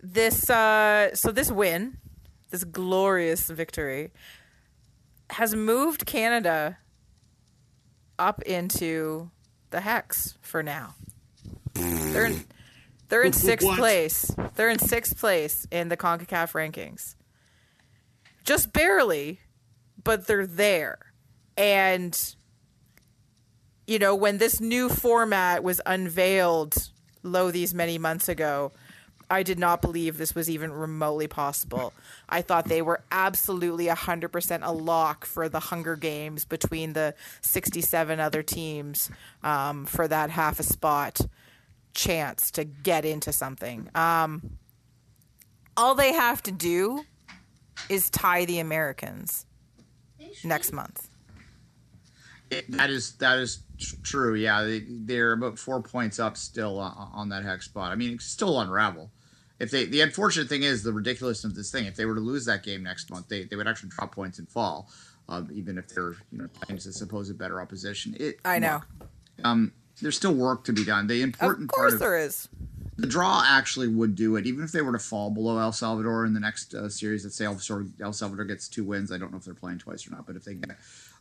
[0.00, 1.98] this, uh, so this win,
[2.50, 4.12] this glorious victory,
[5.30, 6.78] has moved Canada
[8.18, 9.30] up into
[9.70, 10.94] the hex for now.
[11.74, 12.44] They're in,
[13.08, 13.78] they're in sixth What?
[13.78, 14.30] place.
[14.54, 17.15] They're in sixth place in the CONCACAF rankings.
[18.46, 19.40] Just barely,
[20.02, 20.98] but they're there.
[21.58, 22.18] And
[23.86, 26.90] you know, when this new format was unveiled
[27.22, 28.72] lo these many months ago,
[29.30, 31.92] I did not believe this was even remotely possible.
[32.28, 38.20] I thought they were absolutely 100% a lock for the Hunger Games between the 67
[38.20, 39.10] other teams
[39.42, 41.20] um, for that half a spot
[41.94, 43.88] chance to get into something.
[43.94, 44.58] Um,
[45.76, 47.04] all they have to do
[47.88, 49.46] is tie the Americans
[50.44, 51.08] next month.
[52.50, 54.34] It, that is that is tr- true.
[54.34, 57.90] Yeah, they, they're about four points up still on, that hex spot.
[57.90, 59.10] I mean, it's still unravel.
[59.58, 61.86] If they, the unfortunate thing is the ridiculousness of this thing.
[61.86, 64.38] If they were to lose that game next month, they, they would actually drop points
[64.38, 64.90] and fall,
[65.28, 68.14] um, even if they're you know playing a supposed better opposition.
[68.20, 68.82] It, I know.
[69.42, 71.06] Um, there's still work to be done.
[71.06, 72.48] The important Of course part of there is.
[72.98, 76.24] The draw actually would do it, even if they were to fall below El Salvador
[76.24, 77.24] in the next uh, series.
[77.24, 79.12] Let's say El Salvador, El Salvador gets two wins.
[79.12, 80.76] I don't know if they're playing twice or not, but if they get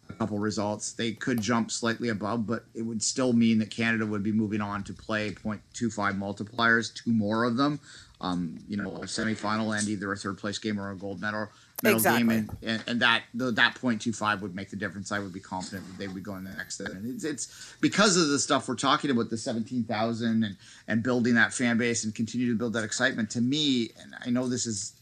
[0.10, 2.48] a couple results, they could jump slightly above.
[2.48, 6.94] But it would still mean that Canada would be moving on to play 0.25 multipliers,
[6.94, 7.80] two more of them.
[8.22, 11.50] Um, you know, a semifinal and either a third place game or a gold medal
[11.86, 12.36] game, Exactly.
[12.36, 15.12] and, and, and that the, that 0.25 would make the difference.
[15.12, 16.80] I would be confident that they would go in the next.
[16.80, 21.36] And it's, it's because of the stuff we're talking about, the 17,000 and and building
[21.36, 23.30] that fan base and continue to build that excitement.
[23.32, 24.94] To me, and I know this is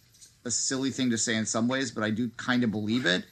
[0.46, 3.26] a silly thing to say in some ways, but I do kind of believe it.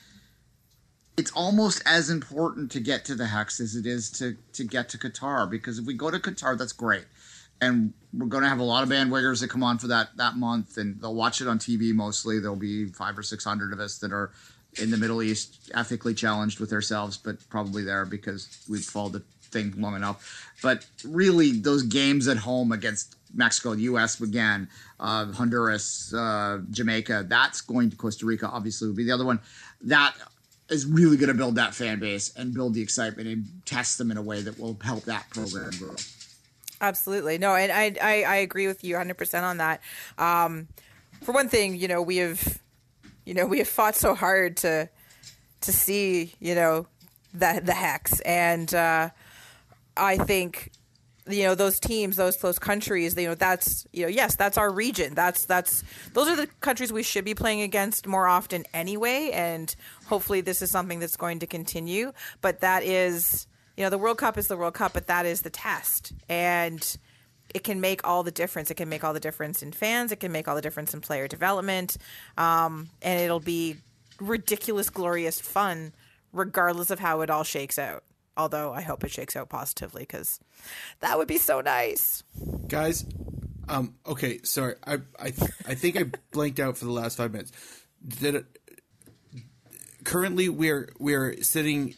[1.18, 4.90] It's almost as important to get to the hex as it is to to get
[4.90, 7.06] to Qatar because if we go to Qatar, that's great
[7.62, 10.36] and we're going to have a lot of bandwaggers that come on for that that
[10.36, 12.39] month, and they'll watch it on TV mostly.
[12.39, 14.32] There'll be five or six hundred of us that are
[14.80, 19.24] in the Middle East, ethically challenged with ourselves, but probably there because we've followed the
[19.41, 20.50] thing long enough.
[20.62, 24.19] But really, those games at home against Mexico, the U.S.
[24.19, 24.69] again,
[25.00, 28.47] uh, Honduras, uh, Jamaica, that's going to Costa Rica.
[28.47, 29.39] Obviously, would be the other one.
[29.82, 30.15] That
[30.69, 34.10] is really going to build that fan base and build the excitement and test them
[34.10, 35.95] in a way that will help that program grow.
[36.82, 37.38] Absolutely.
[37.38, 39.82] No, and I, I, I agree with you 100% on that.
[40.17, 40.67] Um,
[41.22, 42.60] for one thing, you know, we have,
[43.24, 44.89] you know, we have fought so hard to,
[45.62, 46.88] to see, you know,
[47.34, 48.20] the, the hex.
[48.22, 49.12] And, uh,
[49.96, 50.72] I think,
[51.30, 54.72] you know, those teams, those, those countries, you know, that's, you know, yes, that's our
[54.72, 55.13] region.
[55.13, 59.30] That's, that's, those are the countries we should be playing against more often anyway.
[59.32, 59.74] And
[60.08, 63.46] hopefully this is something that's going to continue, but that is,
[63.77, 66.13] you know, the World Cup is the World Cup, but that is the test.
[66.29, 66.97] And
[67.53, 68.71] it can make all the difference.
[68.71, 70.12] It can make all the difference in fans.
[70.12, 71.97] It can make all the difference in player development.
[72.38, 73.77] Um, and it'll be
[74.19, 75.93] ridiculous, glorious fun,
[76.31, 78.03] regardless of how it all shakes out.
[78.38, 80.39] Although I hope it shakes out positively because
[81.01, 82.23] that would be so nice.
[82.67, 83.05] guys.
[83.67, 84.75] Um, okay, sorry.
[84.86, 85.34] I I
[85.65, 87.51] I think I blanked out for the last five minutes.
[88.07, 88.45] Did it,
[90.03, 91.95] currently we're we're sitting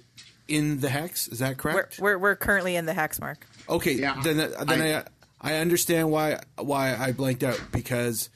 [0.47, 1.27] in the hex.
[1.27, 1.99] Is that We're, correct?
[1.99, 3.45] we're, we're currently in the hex mark.
[3.69, 5.03] Okay, Yeah, then then I, I-
[5.45, 8.29] I understand why why I blanked out because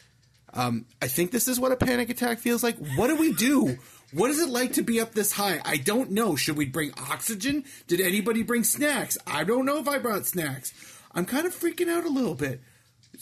[0.54, 2.76] um, I think this is what a panic attack feels like.
[2.98, 3.78] What do we do?
[4.12, 5.62] What is it like to be up this high?
[5.64, 6.36] I don't know.
[6.36, 7.64] Should we bring oxygen?
[7.88, 9.18] Did anybody bring snacks?
[9.26, 10.74] I don't know if I brought snacks.
[11.14, 12.62] I'm kind of freaking out a little bit.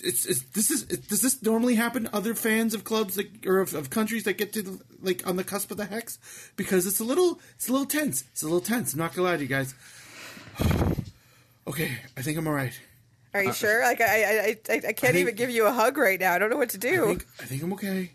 [0.04, 3.60] It's, it's this is does this normally happen to other fans of clubs that, or
[3.60, 6.20] of, of countries that get to the, like on the cusp of the hex?
[6.56, 8.24] Because it's a little it's a little tense.
[8.32, 8.94] It's a little tense.
[8.94, 9.74] I'm not gonna lie to you guys.
[11.68, 12.78] okay, I think I'm all right.
[13.34, 13.82] Are you sure?
[13.84, 16.34] Like I, I, I, I can't think- even give you a hug right now.
[16.34, 17.06] I don't know what to I do.
[17.08, 18.12] think, I think I'm okay.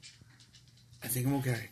[1.02, 1.68] I think I'm okay.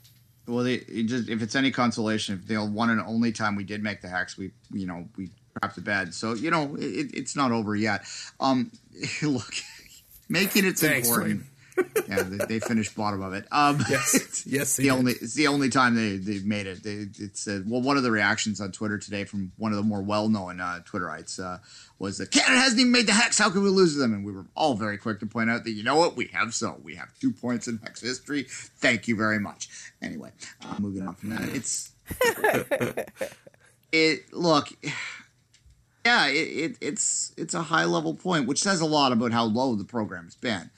[0.47, 3.65] Well, they, it just if it's any consolation, if the one and only time we
[3.65, 6.15] did make the hex, we you know we crapped the bed.
[6.15, 8.05] So you know it, it's not over yet.
[8.41, 8.71] Um,
[9.23, 9.55] look,
[10.29, 11.45] making it's Thanks, important.
[12.09, 13.47] yeah, they, they finished bottom of it.
[13.53, 14.91] Um, Yes, yes, the did.
[14.91, 16.83] only it's the only time they they made it.
[16.83, 19.85] They, it said well, one of the reactions on Twitter today from one of the
[19.85, 21.59] more well known uh, Twitterites uh,
[22.01, 23.39] was that Canada hasn't even made the hex.
[23.39, 24.13] How can we lose them?
[24.13, 26.53] And we were all very quick to point out that you know what we have
[26.53, 28.47] so we have two points in hex history.
[28.49, 29.69] Thank you very much.
[30.03, 30.33] Anyway,
[30.69, 31.93] uh, moving on from that, it's
[33.93, 34.69] it look.
[36.05, 39.45] Yeah, it, it, it's it's a high level point, which says a lot about how
[39.45, 40.71] low the program's been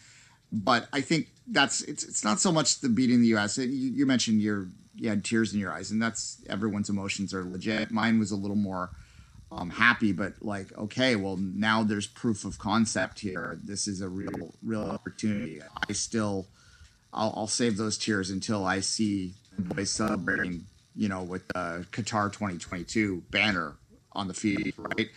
[0.53, 3.59] but I think that's it's it's not so much the beating the U.S.
[3.59, 7.45] You, you mentioned your you had tears in your eyes, and that's everyone's emotions are
[7.45, 7.91] legit.
[7.91, 8.91] Mine was a little more
[9.53, 13.59] um, happy, but like okay, well now there's proof of concept here.
[13.63, 15.61] This is a real real opportunity.
[15.89, 16.47] I still
[17.13, 20.65] I'll, I'll save those tears until I see the boys celebrating,
[20.97, 23.75] you know, with the Qatar 2022 banner
[24.13, 25.09] on the feed, right?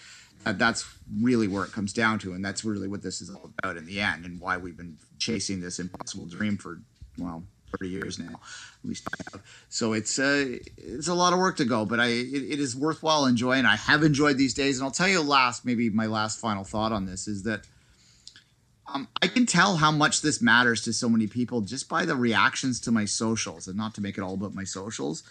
[0.44, 0.86] That, that's
[1.22, 3.86] really where it comes down to, and that's really what this is all about in
[3.86, 6.82] the end, and why we've been chasing this impossible dream for
[7.18, 7.44] well
[7.80, 9.44] 30 years now, at least I have.
[9.70, 12.76] So it's uh, it's a lot of work to go, but I it, it is
[12.76, 13.66] worthwhile enjoying.
[13.66, 16.92] I have enjoyed these days, and I'll tell you last, maybe my last final thought
[16.92, 17.62] on this is that
[18.94, 22.16] um, I can tell how much this matters to so many people just by the
[22.16, 25.24] reactions to my socials, and not to make it all about my socials.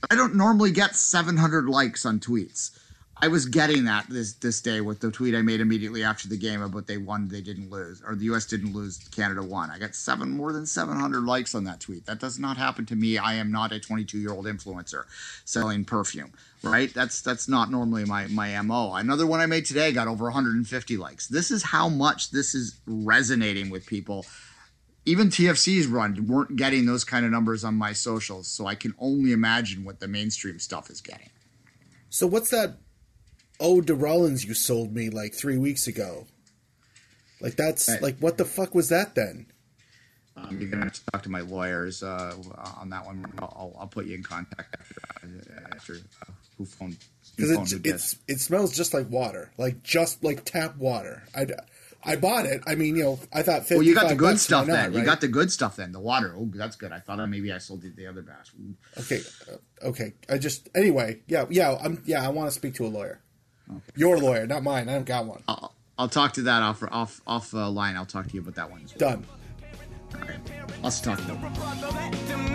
[0.00, 2.78] But I don't normally get 700 likes on tweets.
[3.20, 6.36] I was getting that this this day with the tweet I made immediately after the
[6.36, 8.46] game about they won, they didn't lose, or the U.S.
[8.46, 9.70] didn't lose, Canada won.
[9.70, 12.06] I got seven more than 700 likes on that tweet.
[12.06, 13.18] That does not happen to me.
[13.18, 15.04] I am not a 22 year old influencer
[15.44, 16.94] selling perfume, right?
[16.94, 18.94] That's that's not normally my my mo.
[18.94, 21.26] Another one I made today got over 150 likes.
[21.26, 24.26] This is how much this is resonating with people.
[25.04, 28.94] Even TFC's run weren't getting those kind of numbers on my socials, so I can
[29.00, 31.30] only imagine what the mainstream stuff is getting.
[32.10, 32.76] So what's that
[33.60, 36.26] Eau de Rollins you sold me like three weeks ago?
[37.40, 38.02] Like that's Right.
[38.02, 39.46] like what the fuck was that then?
[40.36, 42.34] Um, you're gonna have to talk to my lawyers uh,
[42.80, 43.24] on that one.
[43.38, 44.94] I'll, I'll put you in contact after
[45.24, 46.96] uh, after uh, who phoned.
[47.36, 51.22] Because it, it's it smells just like water, like just like tap water.
[51.36, 51.46] I,
[52.04, 52.62] I bought it.
[52.66, 53.64] I mean, you know, I thought.
[53.70, 54.92] Well, you got the good stuff then.
[54.92, 55.92] You got the good stuff then.
[55.92, 56.34] The water.
[56.36, 56.90] Oh, that's good.
[56.92, 58.52] I thought maybe I sold you the other batch.
[58.98, 60.14] Okay, uh, okay.
[60.28, 61.20] I just anyway.
[61.26, 61.76] Yeah, yeah.
[61.80, 62.24] I'm yeah.
[62.24, 63.20] I want to speak to a lawyer.
[63.96, 64.88] Your lawyer, not mine.
[64.88, 65.42] I don't got one.
[65.48, 67.96] I'll, I'll talk to that off off off uh, line.
[67.96, 68.82] I'll talk to you about that one.
[68.84, 69.10] As well.
[69.10, 69.26] Done.
[70.14, 70.38] All right.
[70.82, 71.36] Let's talk about.
[71.36, 71.54] it.
[71.54, 72.48] brother, let them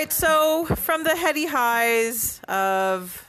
[0.00, 3.26] right, so from the heady highs of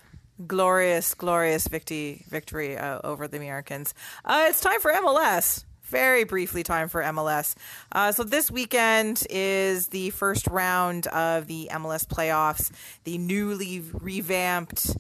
[0.48, 3.94] glorious, glorious victory victory uh, over the Americans,
[4.24, 5.66] uh, it's time for MLS.
[5.82, 7.56] Very briefly, time for MLS.
[7.92, 12.72] Uh, so this weekend is the first round of the MLS playoffs.
[13.04, 14.96] The newly revamped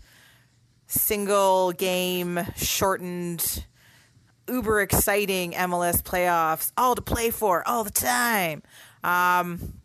[0.88, 3.66] single game shortened
[4.50, 8.62] uber exciting MLS playoffs, all to play for all the time.
[9.06, 9.80] Um,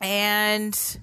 [0.00, 0.98] and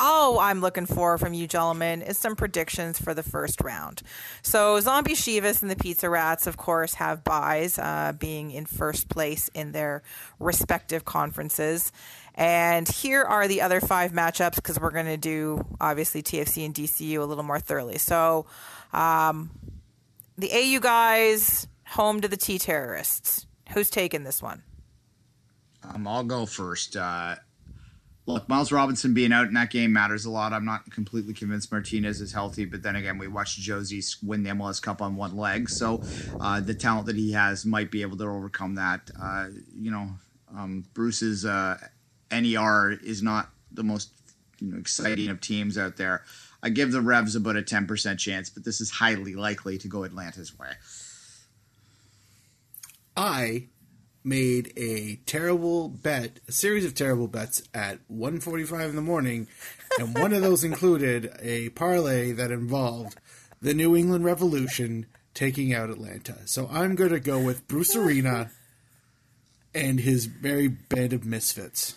[0.00, 4.00] all I'm looking for from you gentlemen is some predictions for the first round.
[4.42, 9.08] So Zombie Chivas and the Pizza Rats, of course, have buys, uh, being in first
[9.10, 10.02] place in their
[10.38, 11.92] respective conferences.
[12.34, 16.74] And here are the other five matchups because we're going to do obviously TFC and
[16.74, 17.98] DCU a little more thoroughly.
[17.98, 18.46] So
[18.94, 19.50] um,
[20.38, 23.46] the AU guys home to the T terrorists.
[23.72, 24.62] Who's taking this one?
[25.82, 26.96] Um, I'll go first.
[26.96, 27.36] Uh,
[28.34, 30.52] look, Miles Robinson being out in that game matters a lot.
[30.52, 34.50] I'm not completely convinced Martinez is healthy, but then again, we watched Jozy win the
[34.50, 36.02] MLS Cup on one leg, so
[36.40, 39.10] uh, the talent that he has might be able to overcome that.
[39.20, 40.08] Uh, you know,
[40.56, 41.78] um, Bruce's uh,
[42.30, 44.10] NER is not the most
[44.58, 46.24] you know, exciting of teams out there.
[46.62, 50.04] I give the Revs about a 10% chance, but this is highly likely to go
[50.04, 50.68] Atlanta's way.
[53.16, 53.68] I
[54.22, 59.48] made a terrible bet, a series of terrible bets at 1:45 in the morning,
[59.98, 63.18] and one of those included a parlay that involved
[63.62, 66.36] the New England Revolution taking out Atlanta.
[66.46, 68.50] So I'm going to go with Bruce Arena
[69.74, 71.96] and his merry band of misfits.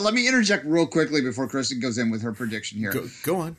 [0.00, 2.90] Let me interject real quickly before Kristen goes in with her prediction here.
[2.90, 3.56] Go, go on.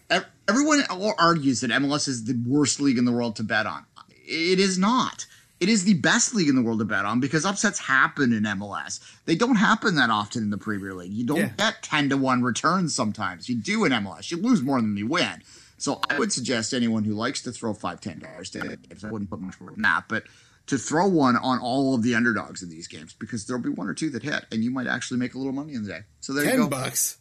[0.47, 0.84] Everyone
[1.17, 3.86] argues that MLS is the worst league in the world to bet on.
[4.09, 5.25] It is not.
[5.59, 8.43] It is the best league in the world to bet on because upsets happen in
[8.43, 8.99] MLS.
[9.25, 11.11] They don't happen that often in the Premier League.
[11.11, 11.51] You don't Yeah.
[11.57, 13.49] get 10 to 1 returns sometimes.
[13.49, 14.29] You do in MLS.
[14.29, 15.41] You lose more than you win.
[15.79, 19.07] So I would suggest anyone who likes to throw five, ten dollars to it, I
[19.11, 20.23] wouldn't put much more than that, but
[20.67, 23.87] to throw one on all of the underdogs in these games because there'll be one
[23.87, 25.99] or two that hit and you might actually make a little money in the day.
[26.19, 26.67] So there you Ten go.
[26.67, 27.17] bucks.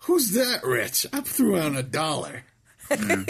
[0.00, 1.06] Who's that rich?
[1.14, 2.44] I threw down a dollar.
[2.90, 3.22] Hmm.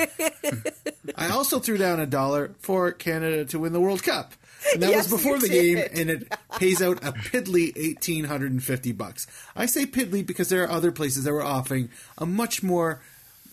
[1.16, 4.32] I also threw down a dollar for Canada to win the World Cup.
[4.73, 8.25] And that Yes, was before you the game, and it pays out a piddly eighteen
[8.25, 9.27] hundred and fifty bucks.
[9.55, 13.01] I say piddly because there are other places that were offering a much more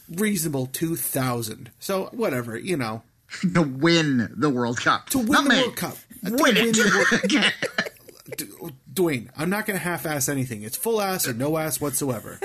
[0.09, 1.71] reasonable two thousand.
[1.79, 3.03] So whatever, you know,
[3.53, 5.09] to win the World Cup.
[5.09, 5.65] to win Not the make.
[5.65, 6.73] World Cup, uh, To Win it.
[6.75, 7.53] the World-
[8.37, 8.45] D-
[8.93, 10.63] Duane, I'm not going to half-ass anything.
[10.63, 12.39] It's full ass or no ass whatsoever.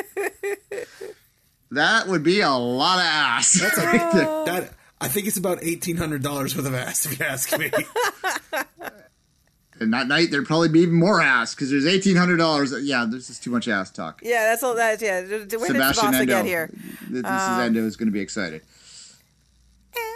[1.73, 3.53] That would be a lot of ass.
[3.61, 4.13] That's like
[4.47, 4.73] that.
[5.01, 7.71] I think it's about eighteen hundred dollars worth of ass, if you ask me.
[9.81, 12.73] and that night there'd probably be even more ass because there's eighteen hundred dollars.
[12.83, 14.21] Yeah, there's just too much ass talk.
[14.23, 15.03] Yeah, that's all that.
[15.03, 16.27] Yeah, when did Sebastian Sabasa Endo.
[16.27, 16.69] get here?
[16.69, 17.25] Th- This is
[17.59, 18.63] Endo is going to be excited.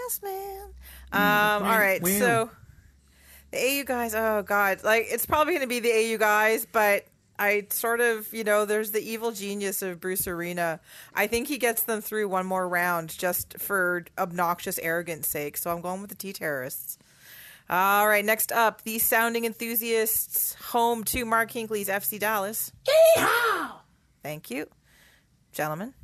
[0.07, 0.63] Ass man.
[1.13, 2.09] Um, all right, Wow.
[2.19, 2.51] so
[3.51, 7.05] The AU guys, oh god, like it's probably going to be the AU guys, but
[7.41, 10.79] I sort of, you know, there's the evil genius of Bruce Arena.
[11.15, 15.57] I think he gets them through one more round just for obnoxious arrogance sake.
[15.57, 16.99] So I'm going with the T terrorists.
[17.71, 22.73] All right, next up, the sounding enthusiasts, home to Mark Hinkley's FC Dallas.
[23.17, 23.71] Yeehaw!
[24.23, 24.67] Thank you,
[25.53, 25.95] gentlemen.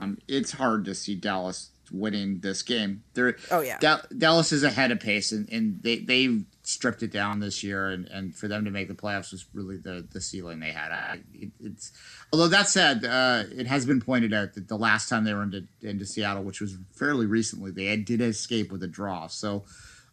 [0.00, 3.02] Um, it's hard to see Dallas winning this game.
[3.14, 3.78] They're Oh, yeah.
[3.78, 7.88] Da- Dallas is ahead of pace, and, and they they stripped it down this year,
[7.88, 10.92] and, and for them to make the playoffs was really the the ceiling they had.
[10.92, 11.92] I, it, it's
[12.32, 15.42] although that said, uh, it has been pointed out that the last time they were
[15.42, 19.26] into into Seattle, which was fairly recently, they had, did escape with a draw.
[19.26, 19.64] So.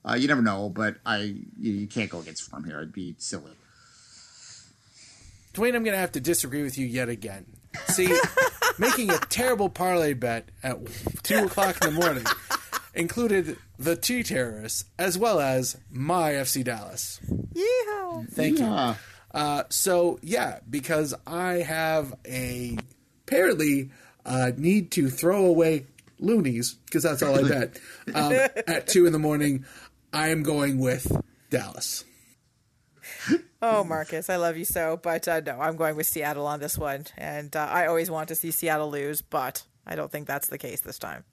[0.08, 1.18] Uh, you never know, but I
[1.58, 2.78] you, you can't go against Farm here.
[2.78, 3.54] It'd be silly.
[5.54, 7.46] Duane, I'm going to have to disagree with you yet again.
[7.88, 8.06] See,
[8.78, 10.78] making a terrible parlay bet at
[11.24, 12.26] 2 o'clock in the morning
[12.94, 17.20] included the T terrorists as well as my FC Dallas.
[17.54, 18.30] Yeehaw!
[18.30, 18.96] Thank you.
[19.36, 22.78] Uh, so, yeah, because I have a
[23.28, 23.90] apparently
[24.26, 25.86] uh, need to throw away
[26.20, 27.80] loonies, because that's all I bet,
[28.14, 28.34] um,
[28.68, 29.66] at 2 in the morning,
[30.14, 31.12] I am going with
[31.50, 32.06] Dallas.
[33.62, 36.78] Oh, Marcus, I love you so, but uh, no, I'm going with Seattle on this
[36.78, 37.06] one.
[37.18, 40.60] And uh, I always want to see Seattle lose, but I don't think that's the
[40.60, 41.24] case this time.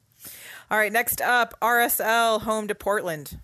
[0.70, 3.38] All right, next up, RSL home to Portland.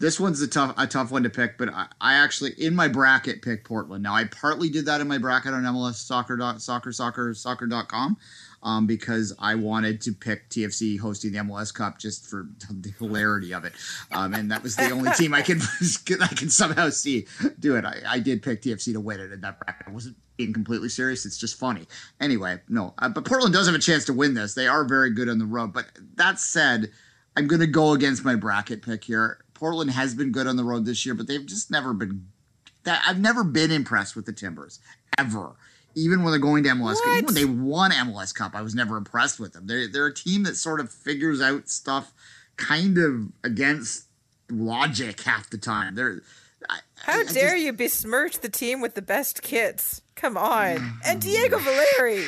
[0.00, 2.86] This one's a tough a tough one to pick, but I, I actually in my
[2.86, 4.04] bracket picked Portland.
[4.04, 8.16] Now I partly did that in my bracket on MLS soccer soccer soccer soccer.com
[8.62, 13.52] um, because I wanted to pick TFC hosting the MLS Cup just for the hilarity
[13.52, 13.72] of it.
[14.12, 15.60] Um, and that was the only team I can
[16.20, 17.26] I can somehow see
[17.58, 17.84] do it.
[17.84, 19.88] I, I did pick TFC to win it in that bracket.
[19.88, 21.26] I wasn't being completely serious.
[21.26, 21.86] It's just funny.
[22.20, 24.54] Anyway, no, uh, but Portland does have a chance to win this.
[24.54, 25.72] They are very good on the road.
[25.72, 26.90] But that said,
[27.36, 29.38] I'm going to go against my bracket pick here.
[29.54, 32.28] Portland has been good on the road this year, but they've just never been.
[32.84, 34.78] That I've never been impressed with the Timbers
[35.18, 35.56] ever.
[35.94, 38.96] Even when they're going to MLS, even when they won MLS Cup, I was never
[38.96, 39.66] impressed with them.
[39.66, 42.12] They're they're a team that sort of figures out stuff,
[42.56, 44.04] kind of against
[44.50, 45.94] logic half the time.
[45.94, 46.22] They're
[46.68, 50.02] I- How I dare just- you besmirch the team with the best kits?
[50.14, 50.98] Come on.
[51.04, 52.24] And Diego Valeri.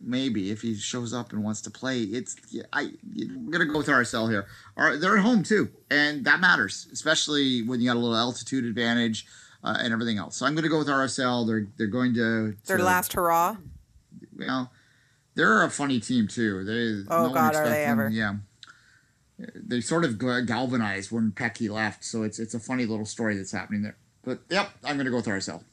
[0.00, 2.00] maybe if he shows up and wants to play.
[2.02, 2.90] It's yeah, I
[3.20, 4.46] I'm gonna go with RSL here.
[4.76, 8.16] All right, they're at home too, and that matters, especially when you got a little
[8.16, 9.26] altitude advantage
[9.64, 10.36] uh, and everything else.
[10.36, 11.46] So I'm gonna go with RSL.
[11.46, 13.56] They're they're going to Their to- last hurrah.
[14.36, 14.70] Well,
[15.34, 16.62] they're a funny team too.
[16.64, 18.08] They Oh, no God, are they them- ever.
[18.10, 18.34] Yeah.
[19.56, 23.50] They sort of galvanized when Petke left, so it's it's a funny little story that's
[23.50, 23.96] happening there.
[24.22, 25.64] But yep, I'm gonna go with RSL.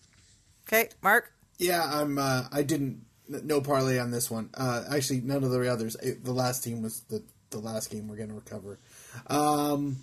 [0.68, 1.32] Okay, Mark.
[1.60, 2.18] Yeah, I'm.
[2.18, 3.06] Uh, I didn't.
[3.32, 4.50] n- No parlay on this one.
[4.56, 5.96] Uh, actually, none of the others.
[6.02, 8.80] It, the last team was the the last game we're going to recover.
[9.28, 9.98] Um,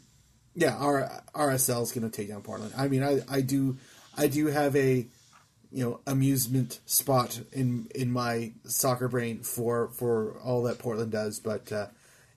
[0.58, 2.72] yeah, our RSL is going to take down Portland.
[2.76, 3.76] I mean, I, I do
[4.16, 5.06] I do have a
[5.70, 11.38] you know amusement spot in in my soccer brain for for all that Portland does,
[11.38, 11.86] but uh,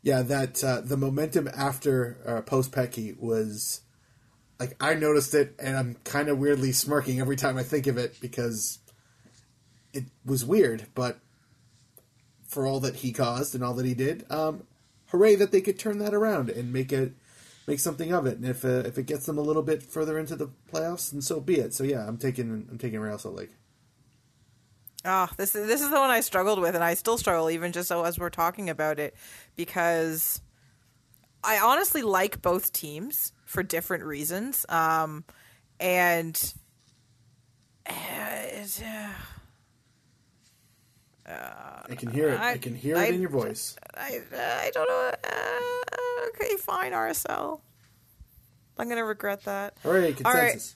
[0.03, 3.81] yeah, that uh, the momentum after uh, post Petke was
[4.59, 7.97] like I noticed it, and I'm kind of weirdly smirking every time I think of
[7.97, 8.77] it because
[9.93, 11.19] it was weird, but
[12.47, 14.63] for all that he caused and all that he did, um,
[15.07, 17.13] hooray that they could turn that around and make it
[17.71, 18.37] make something of it.
[18.37, 21.21] And if uh, if it gets them a little bit further into the playoffs, then
[21.21, 21.73] so be it.
[21.73, 23.51] So yeah, I'm taking I'm taking Real Salt Lake.
[25.05, 27.71] Oh, this is this is the one I struggled with, and I still struggle even
[27.71, 29.15] just so as we're talking about it,
[29.55, 30.41] because
[31.43, 35.23] I honestly like both teams for different reasons, um,
[35.79, 36.53] and
[37.87, 37.93] uh,
[41.31, 42.39] uh, I can hear it.
[42.39, 43.75] I, I- can hear I- it in your voice.
[43.95, 45.11] I I don't know.
[45.23, 47.61] Uh, okay, fine, RSL.
[48.77, 49.75] I'm gonna regret that.
[49.83, 50.43] Hooray, All right.
[50.51, 50.75] consensus.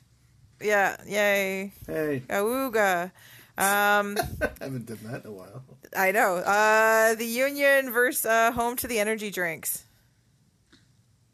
[0.61, 3.11] Yeah, yay, Hey, awooga.
[3.57, 5.63] Um, I haven't done that in a while.
[5.95, 6.35] I know.
[6.37, 9.83] Uh, the Union versus uh, home to the energy drinks.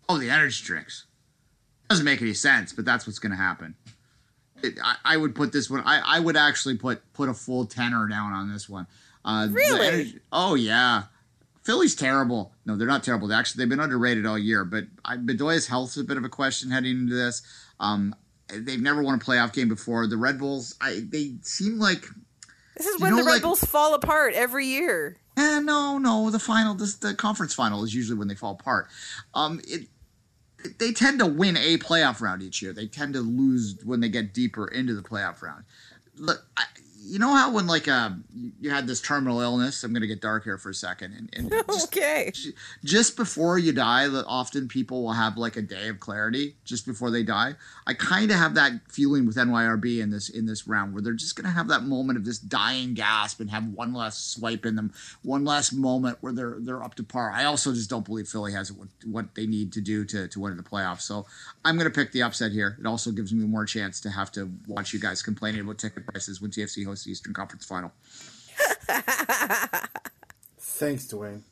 [0.09, 1.05] Oh, the energy drinks.
[1.89, 3.75] Doesn't make any sense, but that's what's going to happen.
[4.63, 5.81] It, I, I would put this one.
[5.85, 8.87] I, I would actually put put a full tenor down on this one.
[9.23, 9.87] Uh, Really?
[9.87, 11.03] energy- oh yeah,
[11.63, 12.53] Philly's terrible.
[12.65, 13.27] No, they're not terrible.
[13.27, 14.65] They actually they've been underrated all year.
[14.65, 17.41] But I, Bedoya's is a bit of a question heading into this.
[17.79, 18.15] Um,
[18.49, 20.07] they've never won a playoff game before.
[20.07, 22.05] The Red Bulls, I they seem like
[22.77, 25.17] This is when know, the Red like- Bulls fall apart every year.
[25.37, 26.29] Eh, no, no.
[26.29, 28.89] The final, this, the conference final is usually when they fall apart.
[29.33, 29.87] Um, it,
[30.77, 32.73] they tend to win a playoff round each year.
[32.73, 35.63] They tend to lose when they get deeper into the playoff round.
[36.17, 36.63] Look, I,
[37.03, 38.11] you know how when like uh,
[38.59, 39.83] you- had this terminal illness.
[39.83, 42.31] I'm going to get dark here for a second, and, and just, Okay.
[42.83, 46.85] just before you die, that often people will have like a day of clarity just
[46.85, 47.55] before they die.
[47.87, 51.13] I kind of have that feeling with NYRB in this in this round, where they're
[51.13, 54.65] just going to have that moment of this dying gasp and have one last swipe
[54.65, 54.93] in them,
[55.23, 57.31] one last moment where they're they're up to par.
[57.31, 60.39] I also just don't believe Philly has what, what they need to do to to
[60.39, 61.01] win the playoffs.
[61.01, 61.25] So
[61.65, 62.77] I'm going to pick the upset here.
[62.79, 66.05] It also gives me more chance to have to watch you guys complaining about ticket
[66.05, 67.91] prices when TFC the Eastern Conference Final.
[70.59, 71.43] Thanks, Duane.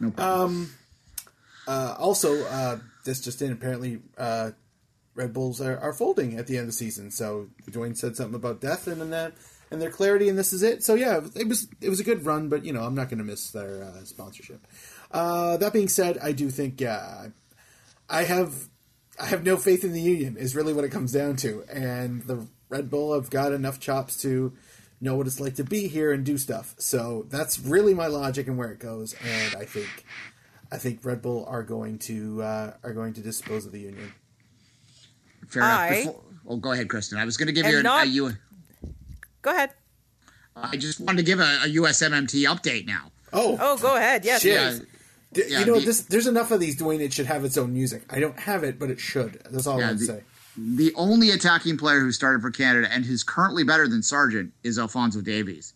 [0.00, 0.72] No problem.
[1.66, 3.52] Uh, also, uh, this just in.
[3.52, 4.52] Apparently, uh,
[5.14, 7.10] Red Bulls are, are folding at the end of the season.
[7.10, 9.34] So Duane said something about death and then that
[9.70, 10.82] and their clarity, and this is it.
[10.82, 13.18] So yeah, it was it was a good run, but you know I'm not going
[13.18, 14.66] to miss their uh, sponsorship.
[15.10, 17.28] Uh, that being said, I do think yeah,
[18.08, 18.68] I have
[19.20, 20.36] I have no faith in the union.
[20.36, 24.16] Is really what it comes down to, and the Red Bull have got enough chops
[24.22, 24.52] to
[25.00, 26.74] know what it's like to be here and do stuff.
[26.78, 30.04] So that's really my logic and where it goes, and I think.
[30.70, 34.12] I think Red Bull are going to uh, are going to dispose of the union.
[35.48, 35.80] Fair enough.
[35.80, 37.18] I- Before, oh, go ahead, Kristen.
[37.18, 38.32] I was going to give you an, not- a U.
[39.40, 39.70] Go ahead.
[40.54, 43.12] I just wanted to give a, a USMNT update now.
[43.32, 44.24] Oh, Oh, go ahead.
[44.26, 44.44] Yes.
[44.44, 44.86] Yeah, please.
[45.32, 46.02] D- yeah, you know the- this.
[46.02, 47.00] There's enough of these, Duane.
[47.00, 48.02] It should have its own music.
[48.10, 49.40] I don't have it, but it should.
[49.50, 50.24] That's all I Yeah, want to the- say.
[50.60, 54.78] The only attacking player who started for Canada and who's currently better than Sargent is
[54.78, 55.72] Alphonso Davies.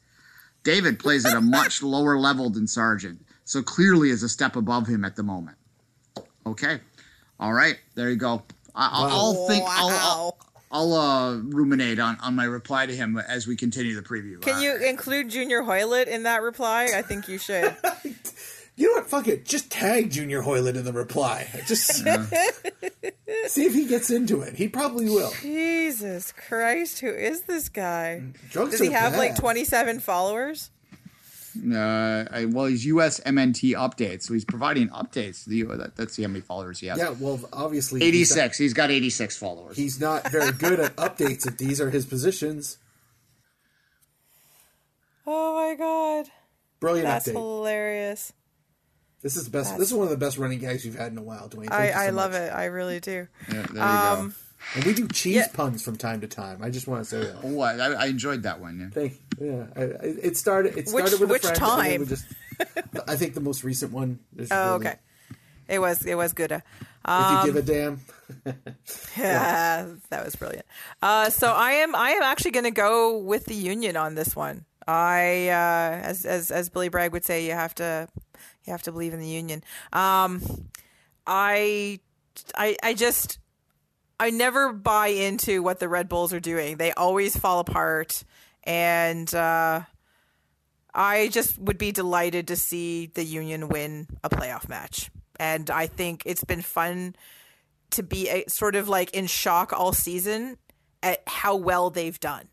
[0.65, 4.87] David plays at a much lower level than Sargent, so clearly is a step above
[4.87, 5.57] him at the moment.
[6.47, 6.81] Okay,
[7.39, 8.43] all right, there you go.
[8.75, 9.65] I, I'll, I'll think.
[9.69, 10.39] I'll, I'll,
[10.73, 14.41] I'll uh, ruminate on, on my reply to him as we continue the preview.
[14.41, 16.89] Can Uh, you include Junior Hoilett in that reply?
[16.95, 17.77] I think you should.
[18.75, 19.11] You know what?
[19.11, 19.45] Fuck it.
[19.45, 21.47] Just tag Junior Hoilett in the reply.
[21.67, 22.03] Just
[23.49, 24.55] see if he gets into it.
[24.55, 25.33] He probably will.
[25.41, 28.23] Jesus Christ, who is this guy?
[28.51, 30.71] Drugs Does he are have like 27 followers?
[31.71, 35.45] Uh, I, well, he's US MNT updates, so he's providing updates.
[35.45, 36.97] To the, that, let's see how many followers he has.
[36.99, 37.11] Yeah.
[37.11, 38.59] Well, obviously, he's not- 86.
[38.59, 39.77] He's got 86 followers.
[39.77, 42.79] He's not very good at updates if these are his positions.
[45.27, 46.31] Oh my god.
[46.81, 47.33] Brilliant That's update.
[47.33, 48.33] hilarious.
[49.23, 49.79] This is the best.
[49.79, 51.69] This is one of the best running gags we've had in a while, Duane.
[51.69, 52.41] Thank I, you so I love much.
[52.43, 52.53] it.
[52.53, 53.29] I really do.
[53.49, 53.83] Yeah, there you go.
[53.83, 54.35] Um,
[54.75, 55.47] And we do cheese Yeah.
[55.53, 56.63] puns from time to time.
[56.63, 57.37] I just want to say that.
[57.45, 58.79] Oh, I, I enjoyed that one.
[58.81, 58.89] Yeah.
[58.91, 59.67] Thank yeah.
[59.77, 59.87] I, I,
[60.23, 60.77] it started.
[60.79, 62.07] It started Which- with a which friend, time?
[62.07, 62.25] just,
[63.09, 64.19] I think the most recent one.
[64.33, 64.99] There's Oh, really- okay.
[65.69, 66.51] It was it was good.
[66.53, 66.63] If
[67.05, 68.01] Um, you give a damn,
[69.17, 70.67] Yeah, that was brilliant.
[71.01, 74.35] Uh, so I am I am actually going to go with the union on this
[74.37, 74.65] one.
[74.87, 78.09] I uh, as as as Billy Bragg would say, you have to
[78.65, 79.63] you have to believe in the union.
[79.93, 80.43] Um,
[81.27, 82.01] I
[82.57, 83.39] I I just
[84.19, 86.77] I never buy into what the Red Bulls are doing.
[86.77, 88.25] They always fall apart,
[88.65, 89.83] and uh,
[90.95, 95.11] I just would be delighted to see the Union win a playoff match.
[95.41, 97.17] And I think it's been fun
[97.91, 100.57] to be a, sort of like in shock all season
[101.03, 102.49] at how well they've done.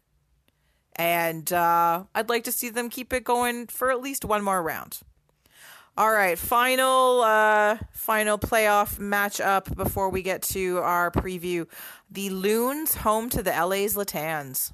[0.95, 4.61] And uh, I'd like to see them keep it going for at least one more
[4.61, 4.99] round.
[5.99, 11.67] All right, final uh, final playoff matchup before we get to our preview.
[12.09, 14.71] The Loons home to the LA Zlatans.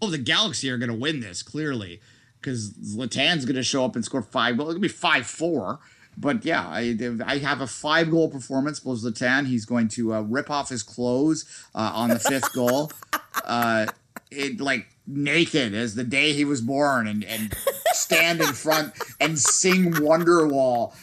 [0.00, 2.00] Oh, the Galaxy are going to win this clearly
[2.40, 4.56] because Zlatan's going to show up and score five.
[4.56, 5.80] Well, it'll be five four.
[6.16, 8.80] But yeah, I, I have a five goal performance.
[8.80, 9.46] Blows Latan.
[9.46, 11.44] He's going to uh, rip off his clothes
[11.74, 12.90] uh, on the fifth goal.
[13.44, 13.86] Uh,
[14.30, 17.54] it like naked as the day he was born and, and
[17.92, 20.94] stand in front and sing Wonderwall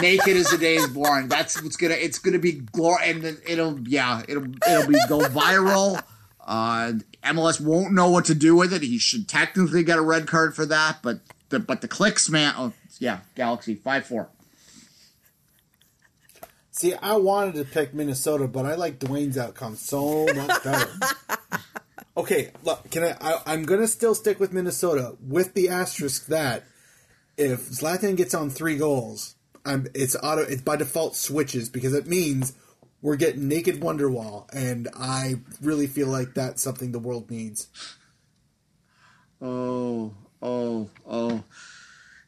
[0.00, 1.28] naked as the day he's born.
[1.28, 1.94] That's what's gonna.
[1.94, 6.02] It's gonna be glory, and it'll yeah, it'll it'll be go viral.
[6.44, 6.92] Uh,
[7.24, 8.82] MLS won't know what to do with it.
[8.82, 12.54] He should technically get a red card for that, but the but the clicks, man.
[12.56, 14.28] Oh yeah, Galaxy five four.
[16.70, 20.90] see, I wanted to pick Minnesota, but I like Duane's outcome so much better.
[22.16, 23.40] okay, look, can I, I?
[23.46, 26.64] I'm gonna still stick with Minnesota with the asterisk that
[27.36, 30.42] if Zlatan gets on three goals, I'm it's auto.
[30.42, 32.54] It's by default switches because it means
[33.02, 37.68] we're getting naked Wonderwall, and I really feel like that's something the world needs.
[39.40, 41.44] Oh oh oh.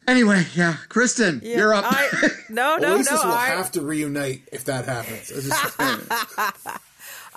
[0.07, 1.84] Anyway, yeah, Kristen, Yeah, you're up.
[1.86, 2.09] I,
[2.49, 3.28] no, no, Oasis no.
[3.28, 5.30] will I, have to reunite if that happens.
[5.30, 5.78] It's just-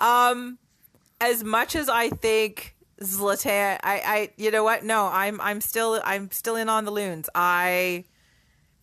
[1.22, 4.84] as much as I think Zlatan, I, I, you know what?
[4.84, 7.30] No, I'm, I'm still, I'm still in on the loons.
[7.32, 8.04] I,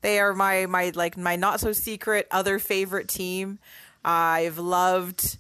[0.02, 3.60] they are my, my like my not so secret other favorite team.
[4.06, 5.38] I've loved,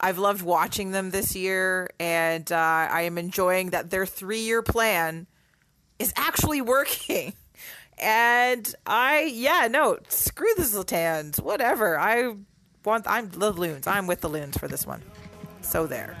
[0.00, 2.56] I've loved watching them this year, and uh,
[2.90, 5.28] I am enjoying that their three year plan
[5.98, 7.32] is actually working.
[7.96, 11.96] And I, yeah, no, screw the Zlatans, whatever.
[11.96, 12.34] I
[12.84, 13.86] want, I'm the loons.
[13.86, 15.00] I'm with the loons for this one.
[15.64, 16.14] So there.